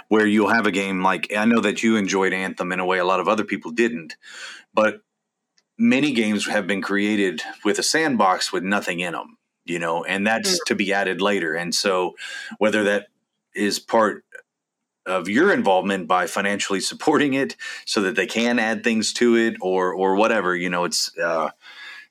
[0.08, 2.98] where you'll have a game like I know that you enjoyed Anthem in a way
[3.00, 4.16] a lot of other people didn't,
[4.74, 5.02] but
[5.78, 10.26] many games have been created with a sandbox with nothing in them, you know, and
[10.26, 10.68] that's mm-hmm.
[10.68, 11.56] to be added later.
[11.56, 12.16] And so,
[12.58, 13.08] whether that
[13.54, 14.24] is part
[15.06, 19.56] of your involvement by financially supporting it so that they can add things to it
[19.62, 21.50] or or whatever, you know, it's uh,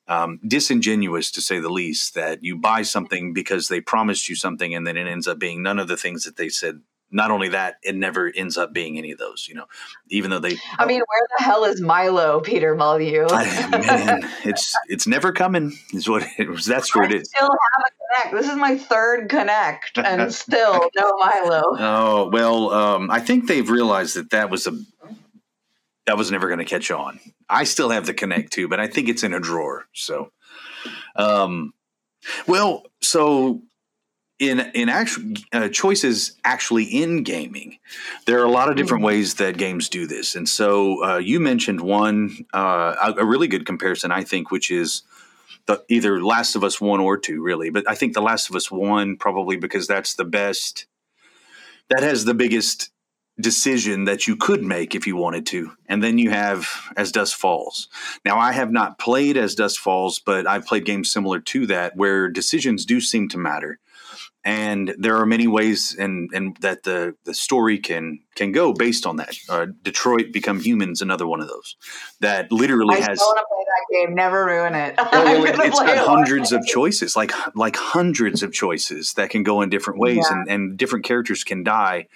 [0.09, 4.75] um, disingenuous to say the least that you buy something because they promised you something
[4.75, 6.81] and then it ends up being none of the things that they said.
[7.09, 9.67] Not only that it never ends up being any of those you know
[10.09, 13.29] even though they i mean where the hell is milo peter Molyneux?
[13.31, 17.29] man it's it's never coming is what it was that's where it is.
[17.29, 21.63] Still have a Kinect this is my third Kinect and still no milo.
[21.79, 24.77] Oh well um, i think they've realized that that was a
[26.07, 27.21] that was never going to catch on.
[27.49, 29.87] I still have the Kinect too, but I think it's in a drawer.
[29.93, 30.31] So,
[31.17, 31.75] um,
[32.47, 33.63] well, so
[34.39, 37.79] in in actual uh, choices actually in gaming,
[38.27, 39.19] there are a lot of different mm-hmm.
[39.19, 40.35] ways that games do this.
[40.35, 45.03] And so uh, you mentioned one uh, a, really good comparison, I think, which is.
[45.67, 48.55] The, either Last of Us one or two, really, but I think The Last of
[48.55, 50.87] Us one probably because that's the best.
[51.91, 52.93] That has the biggest
[53.41, 55.73] decision that you could make if you wanted to.
[55.87, 56.67] And then you have
[56.97, 57.89] As Dusk Falls.
[58.25, 61.97] Now, I have not played As Dusk Falls, but I've played games similar to that
[61.97, 63.79] where decisions do seem to matter.
[64.43, 69.05] And there are many ways and and that the, the story can can go based
[69.05, 69.35] on that.
[69.49, 71.75] Uh, Detroit Become Humans, another one of those
[72.21, 73.19] that literally I has.
[73.19, 74.15] Want to play that game.
[74.15, 74.95] Never ruin it.
[75.13, 79.43] well, well it, has got hundreds of choices, like like hundreds of choices that can
[79.43, 80.39] go in different ways, yeah.
[80.39, 82.07] and and different characters can die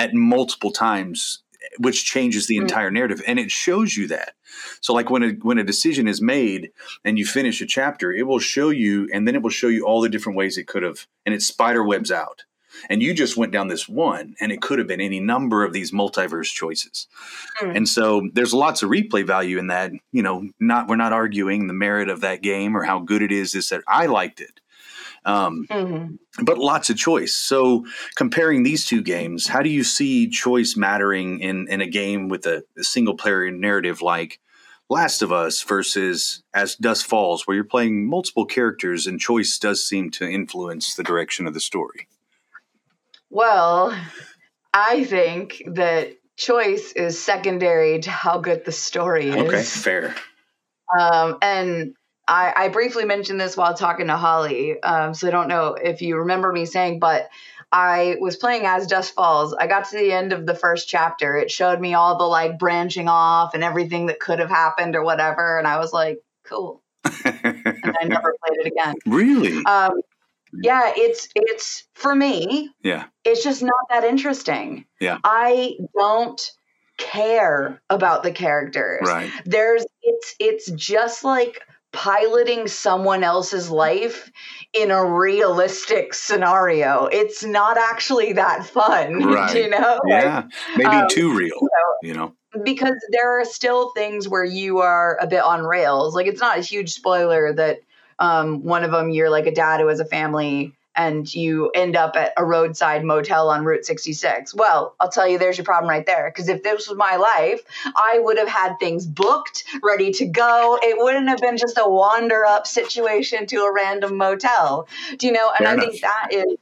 [0.00, 1.42] at multiple times
[1.78, 2.62] which changes the mm.
[2.62, 3.22] entire narrative.
[3.26, 4.32] And it shows you that.
[4.80, 6.70] So like when a when a decision is made
[7.04, 9.84] and you finish a chapter it will show you and then it will show you
[9.86, 12.44] all the different ways it could have and it spider webs out.
[12.88, 15.74] And you just went down this one and it could have been any number of
[15.74, 17.08] these multiverse choices.
[17.60, 17.76] Mm.
[17.76, 21.66] and so there's lots of replay value in that you know not we're not arguing
[21.66, 24.59] the merit of that game or how good it is is that i liked it
[25.24, 26.44] um, mm-hmm.
[26.44, 27.34] But lots of choice.
[27.34, 27.84] So
[28.16, 32.46] comparing these two games, how do you see choice mattering in in a game with
[32.46, 34.40] a, a single player narrative like
[34.88, 39.86] Last of Us versus As Dusk Falls, where you're playing multiple characters and choice does
[39.86, 42.08] seem to influence the direction of the story?
[43.28, 43.96] Well,
[44.74, 49.36] I think that choice is secondary to how good the story is.
[49.36, 50.14] Okay, fair.
[50.98, 51.94] Um, and
[52.30, 56.00] I, I briefly mentioned this while talking to Holly, um, so I don't know if
[56.00, 57.28] you remember me saying, but
[57.72, 59.52] I was playing As Dusk Falls.
[59.52, 61.36] I got to the end of the first chapter.
[61.36, 65.02] It showed me all the like branching off and everything that could have happened or
[65.02, 66.82] whatever, and I was like, cool.
[67.04, 68.94] and I never played it again.
[69.06, 69.64] Really?
[69.64, 70.00] Um,
[70.52, 72.70] yeah, it's it's for me.
[72.80, 73.06] Yeah.
[73.24, 74.84] It's just not that interesting.
[75.00, 75.18] Yeah.
[75.24, 76.40] I don't
[76.96, 79.08] care about the characters.
[79.08, 79.32] Right.
[79.44, 81.60] There's it's it's just like
[81.92, 84.30] piloting someone else's life
[84.72, 87.06] in a realistic scenario.
[87.06, 89.54] It's not actually that fun, Right.
[89.56, 90.00] you know?
[90.06, 90.44] Yeah.
[90.76, 92.34] Maybe um, too real, you know, you know?
[92.64, 96.14] because there are still things where you are a bit on rails.
[96.14, 97.80] Like it's not a huge spoiler that
[98.18, 101.96] um, one of them you're like a dad who has a family and you end
[101.96, 104.54] up at a roadside motel on Route 66.
[104.54, 106.30] Well, I'll tell you, there's your problem right there.
[106.30, 107.60] Because if this was my life,
[107.94, 110.78] I would have had things booked, ready to go.
[110.82, 114.88] It wouldn't have been just a wander up situation to a random motel.
[115.18, 115.50] Do you know?
[115.56, 116.56] And Fair I think that is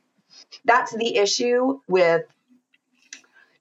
[0.64, 2.22] that's the issue with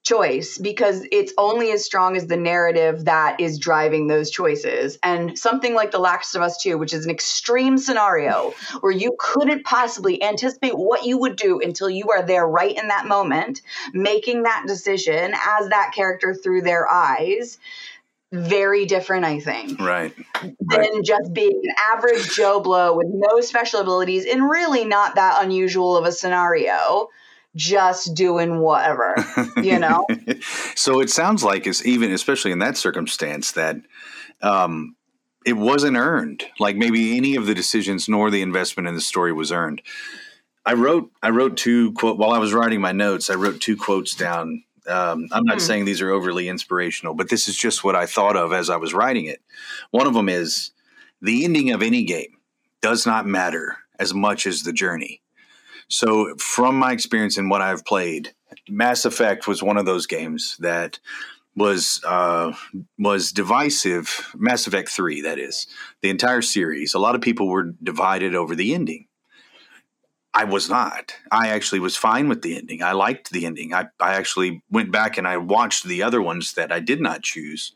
[0.08, 4.98] choice because it's only as strong as the narrative that is driving those choices.
[5.04, 9.16] And something like The Last of Us 2, which is an extreme scenario where you
[9.20, 13.62] couldn't possibly anticipate what you would do until you are there right in that moment,
[13.94, 17.58] making that decision as that character through their eyes.
[18.32, 20.14] Very different, I think Right.
[20.42, 20.92] Right.
[20.92, 25.44] than just being an average Joe Blow with no special abilities in really not that
[25.44, 27.10] unusual of a scenario,
[27.56, 29.16] just doing whatever,
[29.64, 30.06] you know?
[30.76, 33.78] so it sounds like it's even, especially in that circumstance, that
[34.42, 34.96] um,
[35.46, 36.44] it wasn't earned.
[36.60, 39.82] Like maybe any of the decisions nor the investment in the story was earned.
[40.66, 43.30] I wrote, I wrote two quote while I was writing my notes.
[43.30, 44.64] I wrote two quotes down.
[44.88, 45.66] Um, I'm not Hmm.
[45.66, 48.78] saying these are overly inspirational, but this is just what I thought of as I
[48.78, 49.42] was writing it.
[49.92, 50.72] One of them is
[51.22, 52.38] the ending of any game
[52.82, 55.22] does not matter as much as the journey.
[55.90, 58.34] So, from my experience and what I've played,
[58.70, 61.00] Mass Effect was one of those games that
[61.56, 62.54] was uh,
[63.00, 64.32] was divisive.
[64.36, 65.68] Mass Effect Three, that is
[66.02, 66.94] the entire series.
[66.94, 69.08] A lot of people were divided over the ending.
[70.34, 71.14] I was not.
[71.32, 72.84] I actually was fine with the ending.
[72.84, 73.74] I liked the ending.
[73.74, 77.24] I, I actually went back and I watched the other ones that I did not
[77.24, 77.74] choose.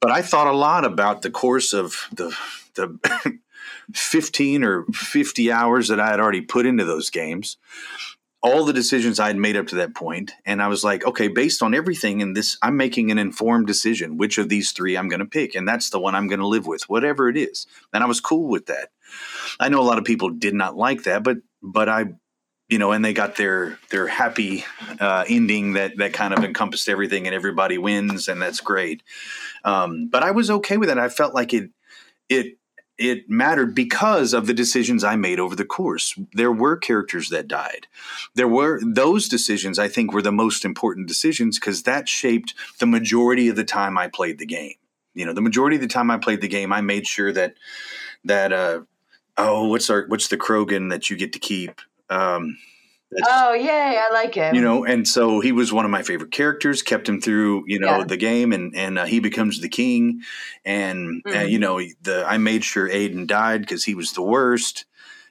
[0.00, 2.36] But I thought a lot about the course of the
[2.74, 3.38] the
[3.94, 7.56] 15 or 50 hours that I had already put into those games,
[8.40, 11.26] all the decisions I had made up to that point, and I was like, okay,
[11.26, 15.08] based on everything in this, I'm making an informed decision which of these three I'm
[15.08, 17.66] going to pick, and that's the one I'm going to live with, whatever it is.
[17.92, 18.90] And I was cool with that.
[19.58, 22.14] I know a lot of people did not like that, but but I,
[22.68, 24.64] you know, and they got their their happy
[25.00, 29.02] uh, ending that that kind of encompassed everything, and everybody wins, and that's great.
[29.64, 30.98] Um, but I was okay with it.
[30.98, 31.70] I felt like it
[32.28, 32.57] it
[32.98, 36.18] it mattered because of the decisions I made over the course.
[36.32, 37.86] There were characters that died.
[38.34, 42.86] There were those decisions I think were the most important decisions because that shaped the
[42.86, 44.74] majority of the time I played the game.
[45.14, 47.54] You know, the majority of the time I played the game, I made sure that
[48.24, 48.80] that uh
[49.36, 51.80] oh, what's our what's the Krogan that you get to keep?
[52.10, 52.58] Um
[53.10, 54.54] that's, Oh, yay, I like it.
[54.54, 57.78] you know and so he was one of my favorite characters kept him through you
[57.78, 58.04] know Yeah.
[58.04, 60.20] the game and and uh, he becomes the king
[60.64, 61.50] and uh, Mhm.
[61.50, 64.84] you know the i made sure aiden died because he was the worst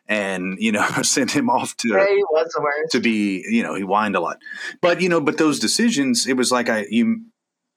[0.08, 2.92] and you know sent him off to Ray was the worst.
[2.94, 4.38] to be you know he whined a lot
[4.82, 7.22] but you know but those decisions it was like i you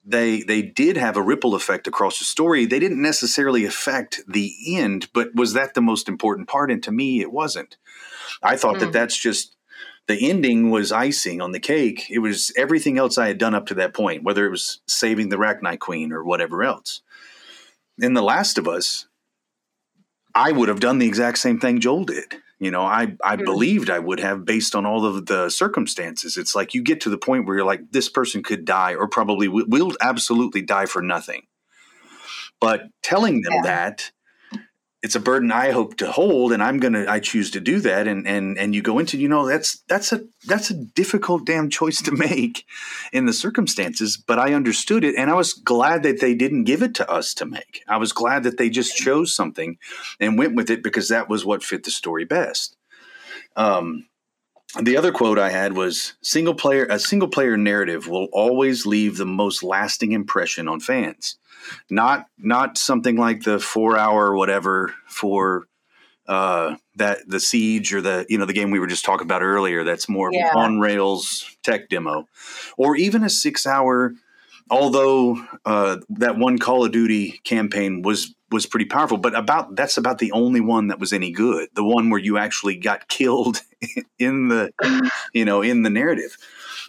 [0.03, 4.51] they they did have a ripple effect across the story they didn't necessarily affect the
[4.75, 7.77] end but was that the most important part and to me it wasn't
[8.41, 8.93] i thought that Mm.
[8.93, 9.55] that's just
[10.07, 12.07] the ending was icing on the cake.
[12.09, 15.29] It was everything else i had done up to that point whether it was saving
[15.29, 17.01] the Rachni queen or whatever else.
[17.99, 19.07] In the last of us
[20.33, 22.35] i would have done the exact same thing joel did.
[22.59, 23.45] You know i i Mhm.
[23.45, 26.37] believed i would have based on all of the circumstances.
[26.37, 29.07] It's like you get to the point where you're like this person could die or
[29.07, 31.43] probably will, will absolutely die for nothing.
[32.59, 33.61] But telling them Yeah.
[33.63, 34.11] that
[35.03, 38.07] it's a burden I hope to hold, and I'm gonna I choose to do that,
[38.07, 41.69] and and and you go into you know that's that's a that's a difficult damn
[41.69, 42.65] choice to make
[43.11, 46.83] in the circumstances, but I understood it, and I was glad that they didn't give
[46.83, 47.83] it to us to make.
[47.87, 49.77] I was glad that they just chose something
[50.19, 52.77] and went with it because that was what fit the story best.
[53.55, 54.05] Um,
[54.79, 59.17] the other quote I had was single player a single player narrative will always leave
[59.17, 61.37] the most lasting impression on fans.
[61.89, 65.67] Not not something like the 4 hour whatever for
[66.27, 69.41] uh that the siege or the you know the game we were just talking about
[69.41, 70.51] earlier that's more of Yeah.
[70.51, 72.27] an on rails tech demo.
[72.77, 74.13] Or even a 6 hour
[74.69, 79.97] although uh that one Call of Duty campaign was was pretty powerful but about that's
[79.97, 81.69] about the only one that was any good.
[81.73, 83.61] The one where you actually got killed
[84.19, 84.71] in the
[85.33, 86.37] you know in the narrative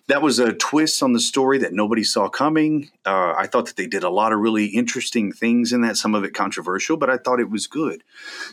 [0.09, 2.91] that was a twist on the story that nobody saw coming.
[3.05, 6.15] Uh, i thought that they did a lot of really interesting things in that some
[6.15, 8.03] of it controversial but i thought it was good.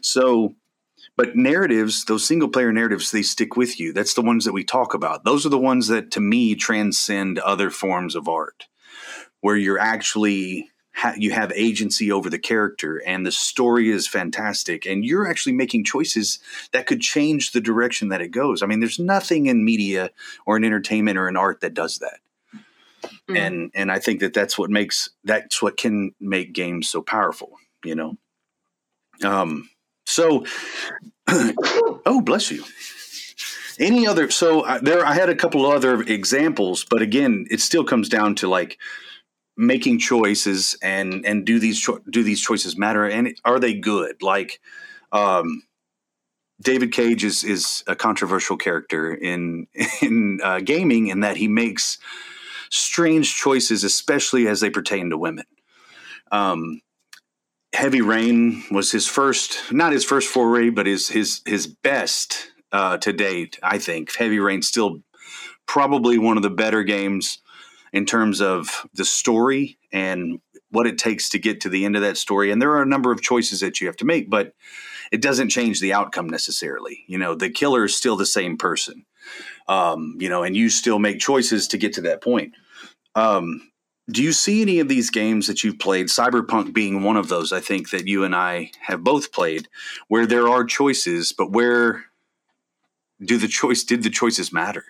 [0.01, 0.55] So
[1.15, 3.93] but narratives those single player narratives they stick with you.
[3.93, 5.23] That's the ones that we talk about.
[5.25, 8.67] Those are the ones that to me transcend other forms of art
[9.41, 10.69] where you're actually
[10.99, 15.53] ha- you have agency over the character and the story is fantastic and you're actually
[15.53, 16.39] making choices
[16.73, 18.61] that could change the direction that it goes.
[18.61, 20.11] I mean, there's nothing in media
[20.45, 22.19] or in entertainment or in art that does that.
[23.29, 23.37] Mm.
[23.37, 27.53] And and I think that that's what makes that's what can make games so powerful,
[27.83, 28.17] you know.
[29.23, 29.69] Um
[30.05, 30.45] so
[31.29, 32.65] oh, bless you.
[33.79, 37.85] Any other so uh, there I had a couple other examples, but again, it still
[37.85, 38.77] comes down to like
[39.59, 44.21] making choices and and do these cho- do these choices matter and are they good
[44.21, 44.61] like
[45.11, 45.63] um,
[46.61, 49.67] David Cage is is a controversial character in
[50.01, 51.97] in uh, gaming in that he makes
[52.69, 55.45] strange choices, especially as they pertain to women.
[56.31, 56.81] Um,
[57.73, 62.97] Heavy Rain was his first, not his first foray, but his his his best uh,
[62.99, 63.59] to date.
[63.61, 65.01] I think Heavy Rain still
[65.65, 67.39] probably one of the better games
[67.93, 70.39] in terms of the story and
[70.71, 72.51] what it takes to get to the end of that story.
[72.51, 74.53] And there are a number of choices that you have to make, but
[75.11, 77.03] it doesn't change the outcome necessarily.
[77.07, 79.05] You know, the killer is still the same person.
[79.67, 82.53] Um, you know, and you still make choices to get to that point.
[83.15, 83.69] Um,
[84.11, 87.53] do you see any of these games that you've played, Cyberpunk being one of those,
[87.53, 89.67] I think that you and I have both played,
[90.07, 92.05] where there are choices, but where
[93.23, 94.85] do the choice did the choices matter?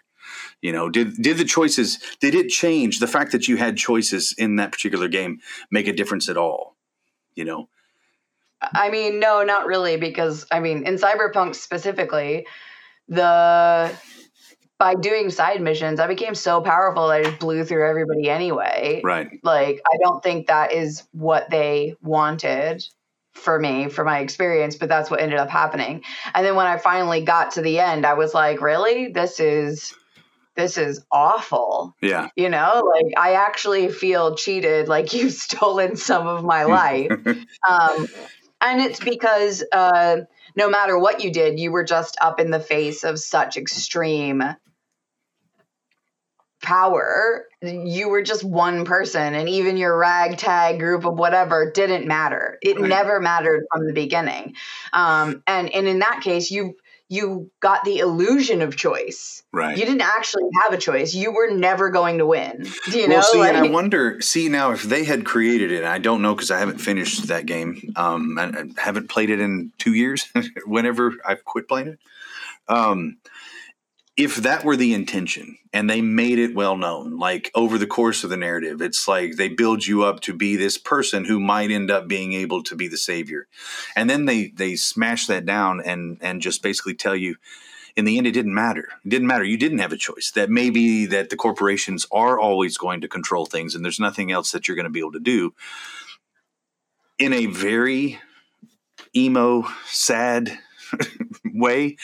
[0.61, 4.35] You know, did did the choices did it change the fact that you had choices
[4.37, 5.39] in that particular game
[5.71, 6.75] make a difference at all?
[7.35, 7.69] You know,
[8.61, 12.45] I mean, no, not really, because I mean, in Cyberpunk specifically,
[13.07, 13.91] the
[14.77, 19.01] by doing side missions, I became so powerful I just blew through everybody anyway.
[19.03, 19.29] Right.
[19.43, 22.85] Like, I don't think that is what they wanted
[23.33, 26.03] for me for my experience but that's what ended up happening
[26.33, 29.93] and then when i finally got to the end i was like really this is
[30.59, 31.95] this is awful.
[32.01, 32.29] Yeah.
[32.35, 37.11] You know, like I actually feel cheated, like you've stolen some of my life.
[37.69, 38.07] um,
[38.61, 40.17] and it's because uh,
[40.55, 44.43] no matter what you did, you were just up in the face of such extreme
[46.61, 47.45] power.
[47.61, 52.57] You were just one person, and even your ragtag group of whatever didn't matter.
[52.61, 52.89] It right.
[52.89, 54.55] never mattered from the beginning.
[54.91, 56.75] Um, and and in that case, you
[57.09, 59.43] you got the illusion of choice.
[59.51, 59.75] Right.
[59.75, 61.15] You didn't actually have a choice.
[61.15, 62.67] You were never going to win.
[62.85, 63.23] Do you well, know?
[63.23, 64.21] see, like, and I wonder.
[64.21, 67.47] See now, if they had created it, I don't know because I haven't finished that
[67.47, 67.93] game.
[67.95, 70.27] Um, I, I haven't played it in two years.
[70.65, 71.99] whenever I've quit playing it.
[72.67, 73.17] Um,
[74.19, 78.25] if that were the intention and they made it well known, like over the course
[78.25, 81.71] of the narrative, it's like they build you up to be this person who might
[81.71, 83.47] end up being able to be the savior.
[83.95, 87.37] And then they they smash that down and and just basically tell you
[87.95, 88.89] in the end it didn't matter.
[89.05, 89.45] It didn't matter.
[89.45, 90.31] You didn't have a choice.
[90.35, 94.51] That maybe that the corporations are always going to control things and there's nothing else
[94.51, 95.53] that you're going to be able to do.
[97.17, 98.19] In a very
[99.15, 100.59] emo, sad
[101.59, 101.97] way,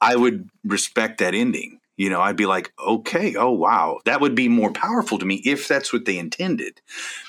[0.00, 1.78] I would respect that ending.
[1.96, 5.42] You know, I'd be like, okay, oh wow, that would be more powerful to me
[5.44, 6.80] if that's what they intended.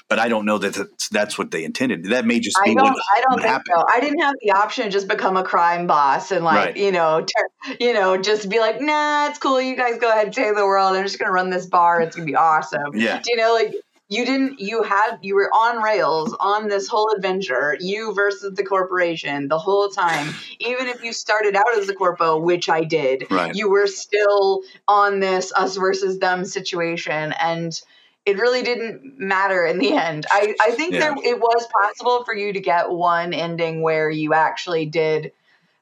[0.07, 2.05] But I don't know that that's, that's what they intended.
[2.05, 3.75] That may just be I don't, what, I don't think happened.
[3.77, 3.85] so.
[3.93, 6.77] I didn't have the option to just become a crime boss and like, Right.
[6.77, 9.61] you know, ter- you know, just be like, nah, it's cool.
[9.61, 10.95] You guys go ahead and save the world.
[10.95, 11.99] I'm just gonna run this bar.
[12.01, 12.95] It's gonna be awesome.
[12.95, 13.19] Yeah.
[13.21, 13.73] Do you know, like
[14.11, 18.63] you didn't you had you were on rails on this whole adventure you versus the
[18.63, 23.25] corporation the whole time even if you started out as the corpo which i did
[23.31, 23.55] Right.
[23.55, 27.81] you were still on this us versus them situation and
[28.25, 30.99] it really didn't matter in the end i, I think Yeah.
[30.99, 35.31] there it was possible for you to get one ending where you actually did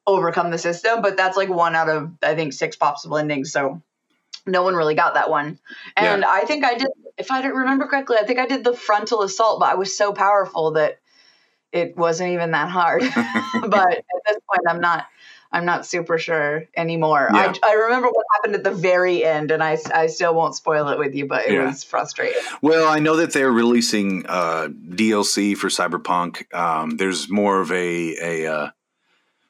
[0.06, 3.82] overcome the system but that's like one out of i think six possible endings so
[4.46, 5.60] no one really got that one.
[5.96, 6.88] And I think I did,
[7.20, 9.96] if I don't remember correctly, I think I did the frontal assault, but I was
[9.96, 11.00] so powerful that
[11.72, 13.02] it wasn't even that hard.
[13.62, 15.06] but at this point, I'm not.
[15.52, 17.28] I'm not super sure anymore.
[17.34, 17.54] Yeah.
[17.64, 20.90] I, I remember what happened at the very end, and I, I still won't spoil
[20.90, 21.66] it with you, but it Yeah.
[21.66, 22.40] was frustrating.
[22.62, 26.54] Well, I know that they're releasing uh, DLC for Cyberpunk.
[26.54, 28.70] Um, there's more of a a uh,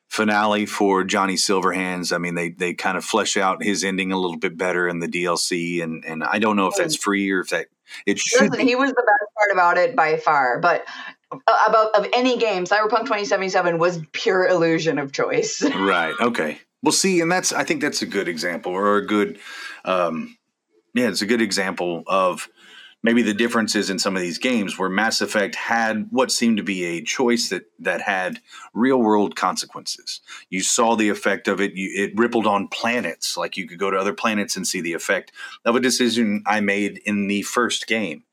[0.09, 2.13] finale for Johnny Silverhands.
[2.13, 4.99] I mean, they they kind of flesh out his ending a little bit better in
[4.99, 7.67] the DLC, and and I don't know if that's free or if that
[8.05, 10.85] it should Listen, he was the best part about it by far, but
[11.31, 11.37] uh,
[11.67, 15.63] about of any game, Cyberpunk 2077 was pure illusion of choice.
[15.75, 16.13] Right.
[16.19, 16.59] Okay.
[16.81, 19.39] Well, see, and that's I think that's a good example or a good,
[19.85, 20.37] um,
[20.93, 22.49] yeah, it's a good example of
[23.01, 26.63] maybe the differences in some of these games where Mass Effect had what seemed to
[26.63, 28.39] be a choice that that had
[28.73, 30.21] real world consequences.
[30.49, 31.73] You saw the effect of it.
[31.73, 33.37] You, it rippled on planets.
[33.37, 35.31] Like you could go to other planets and see the effect
[35.63, 38.23] of a decision I made in the first game.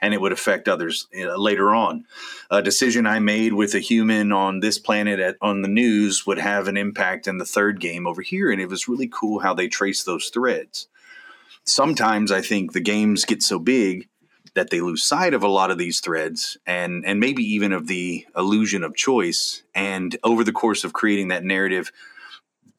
[0.00, 2.04] and it would affect others uh, later on.
[2.50, 6.38] A decision I made with a human on this planet at, on the news would
[6.38, 9.54] have an impact in the third game over here, and it was really cool how
[9.54, 10.88] they traced those threads.
[11.66, 14.08] Sometimes I think the games get so big
[14.54, 17.86] that they lose sight of a lot of these threads and and maybe even of
[17.86, 19.62] the illusion of choice.
[19.74, 21.92] And over the course of creating that narrative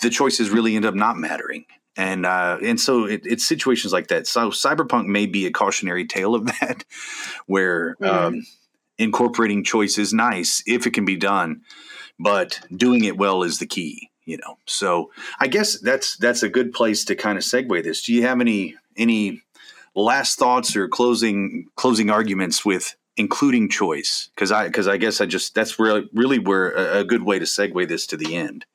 [0.01, 1.65] the choices really end up not mattering.
[1.95, 4.27] And uh, and so it, it's situations like that.
[4.27, 6.85] So cyberpunk may be a cautionary tale of that
[7.47, 8.07] where mm.
[8.07, 8.45] um,
[8.97, 11.61] incorporating choice is nice if it can be done
[12.19, 14.57] but doing it well is the key you know?
[14.65, 15.09] So
[15.39, 18.03] i guess that's that's a good place to kind of segue this.
[18.03, 19.41] Do you have any any
[19.95, 24.30] last thoughts or closing closing arguments with including choice?
[24.36, 27.39] Because i because i guess i just that's really really where a, a, good way
[27.39, 28.65] to segue this to the end.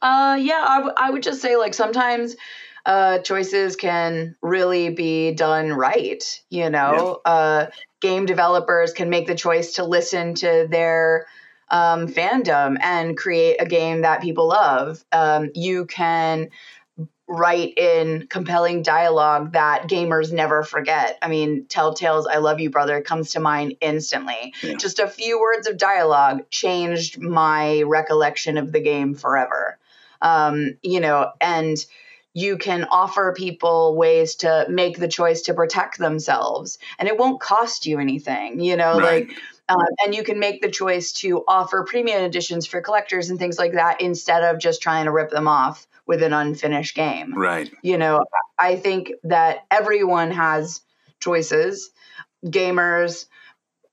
[0.00, 2.36] Uh yeah I, w- I would just say like sometimes
[2.86, 7.20] uh choices can really be done right you know?
[7.24, 7.32] Yeah.
[7.32, 7.70] uh
[8.00, 11.26] game developers can make the choice to listen to their
[11.70, 16.48] um, fandom and create a game that people love um, you can
[17.28, 21.18] write in compelling dialogue that gamers never forget.
[21.20, 24.54] I mean, Telltale's I Love You Brother comes to mind instantly.
[24.62, 24.76] Yeah.
[24.76, 29.78] Just a few words of dialogue changed my recollection of the game forever.
[30.22, 31.76] Um, you know, and
[32.32, 37.40] you can offer people ways to make the choice to protect themselves and it won't
[37.40, 39.28] cost you anything, you know, right.
[39.28, 39.38] like
[39.68, 43.58] um, and you can make the choice to offer premium editions for collectors and things
[43.58, 47.34] like that instead of just trying to rip them off with an unfinished game.
[47.34, 47.70] Right.
[47.82, 48.24] You know,
[48.58, 50.80] I think that everyone has
[51.20, 51.90] choices,
[52.44, 53.26] gamers,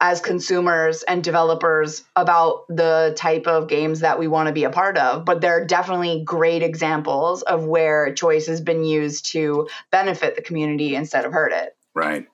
[0.01, 4.69] as consumers and developers about the type of games that we want to be a
[4.69, 5.25] part of.
[5.25, 10.41] But there are definitely great examples of where choice has been used to benefit the
[10.41, 11.75] community instead of hurt it.
[11.93, 12.27] Right.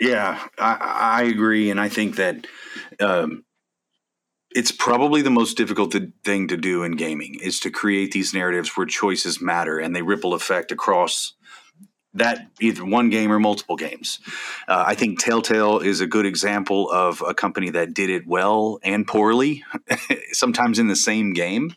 [0.00, 1.70] Yeah, I, I agree.
[1.70, 2.46] And I think that
[3.00, 3.44] um,
[4.50, 5.94] it's probably the most difficult
[6.24, 10.02] thing to do in gaming is to create these narratives where choices matter and they
[10.02, 11.34] ripple effect across
[12.14, 14.20] that either one game or multiple games.
[14.66, 18.78] Uh, I think Telltale is a good example of a company that did it well
[18.82, 19.64] and poorly,
[20.32, 21.74] sometimes in the same game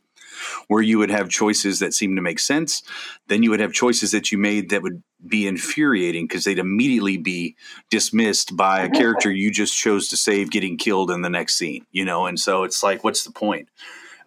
[0.69, 2.83] where you would have choices that seem to make sense.
[3.27, 7.17] Then you would have choices that you made that would be infuriating because they'd immediately
[7.17, 7.55] be
[7.89, 11.85] dismissed by a character you just chose to save getting killed in the next scene,
[11.91, 12.27] you know?
[12.27, 13.67] And so it's like, what's the point?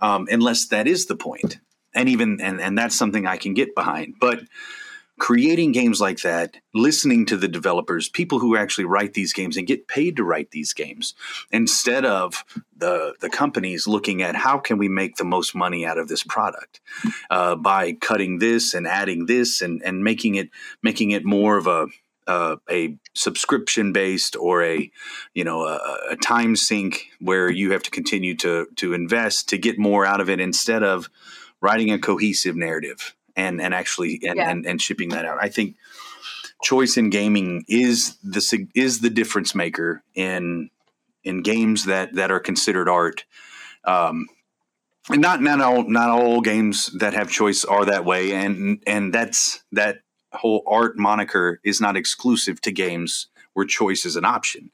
[0.01, 1.61] Um, unless that is the point.
[1.95, 4.14] And even, and, and that's something I can get behind.
[4.20, 4.40] But,
[5.22, 9.68] creating games like that, listening to the developers, people who actually write these games and
[9.68, 11.14] get paid to write these games,
[11.52, 12.44] instead of
[12.76, 16.24] the the companies looking at how can we make the most money out of this
[16.24, 16.80] product
[17.30, 20.50] uh, by cutting this and adding this and and making it
[20.82, 21.86] making it more of a
[22.26, 24.90] uh, a subscription based or a
[25.34, 29.56] you know a, a, time sink where you have to continue to to invest to
[29.56, 31.08] get more out of it instead of
[31.60, 34.51] writing a cohesive narrative and and actually and, yeah.
[34.51, 35.39] and, and shipping that out.
[35.41, 35.76] I think
[36.62, 40.70] choice in gaming is the is the difference maker in
[41.24, 43.24] in games that that are considered art.
[43.85, 44.28] Um,
[45.11, 49.12] and not not all not all games that have choice are that way, and and
[49.12, 49.99] that's that
[50.33, 54.70] whole art moniker is not exclusive to games where choice is an option.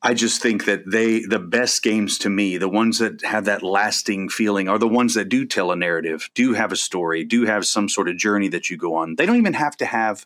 [0.00, 3.64] I just think that they, the best games to me, the ones that have that
[3.64, 7.46] lasting feeling, are the ones that do tell a narrative, do have a story, do
[7.46, 9.16] have some sort of journey that you go on.
[9.16, 10.24] They don't even have to have,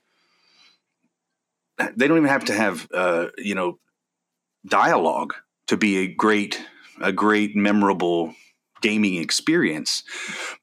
[1.78, 3.78] they don't even have to have, uh, you know,
[4.66, 5.34] dialogue
[5.68, 6.62] to be a great,
[7.00, 8.34] a great, memorable
[8.82, 10.02] gaming experience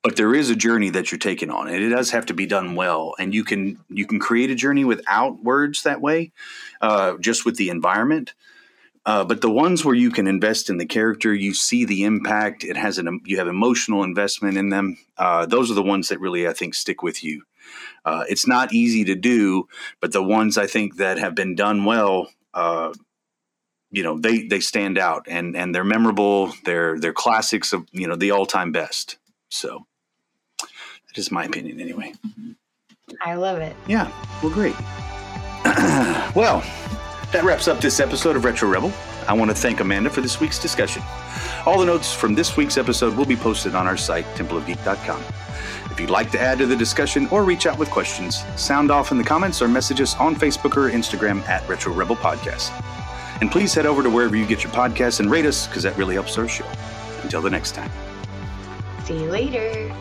[0.03, 2.45] but there is a journey that you're taking on and it does have to be
[2.45, 6.31] done well and you can you can create a journey without words that way
[6.81, 8.33] uh, just with the environment
[9.09, 12.63] uh, but the ones where you can invest in the character, you see the impact.
[12.63, 14.99] It has an you have emotional investment in them.
[15.17, 17.41] Uh, those are the ones that really I think stick with you.
[18.05, 19.67] Uh, it's not easy to do,
[19.99, 22.93] but the ones I think that have been done well, uh,
[23.89, 26.53] you know, they they stand out and and they're memorable.
[26.65, 29.17] They're they're classics of you know the all time best.
[29.49, 29.87] So
[30.59, 32.13] that is my opinion anyway.
[33.25, 33.75] I love it.
[33.87, 34.11] Yeah.
[34.43, 34.75] Well, great.
[36.35, 36.63] well.
[37.31, 38.91] That wraps up this episode of Retro Rebel.
[39.27, 41.03] I want to thank Amanda for this week's discussion.
[41.65, 45.23] All the notes from this week's episode will be posted on our site, templeofgeek.com.
[45.91, 49.11] If you'd like to add to the discussion or reach out with questions, sound off
[49.11, 52.71] in the comments or message us on Facebook or Instagram at Retro Rebel Podcast.
[53.41, 55.95] And please head over to wherever you get your podcasts and rate us because that
[55.97, 56.65] really helps our show.
[57.21, 57.91] Until the next time.
[59.03, 59.93] See you later.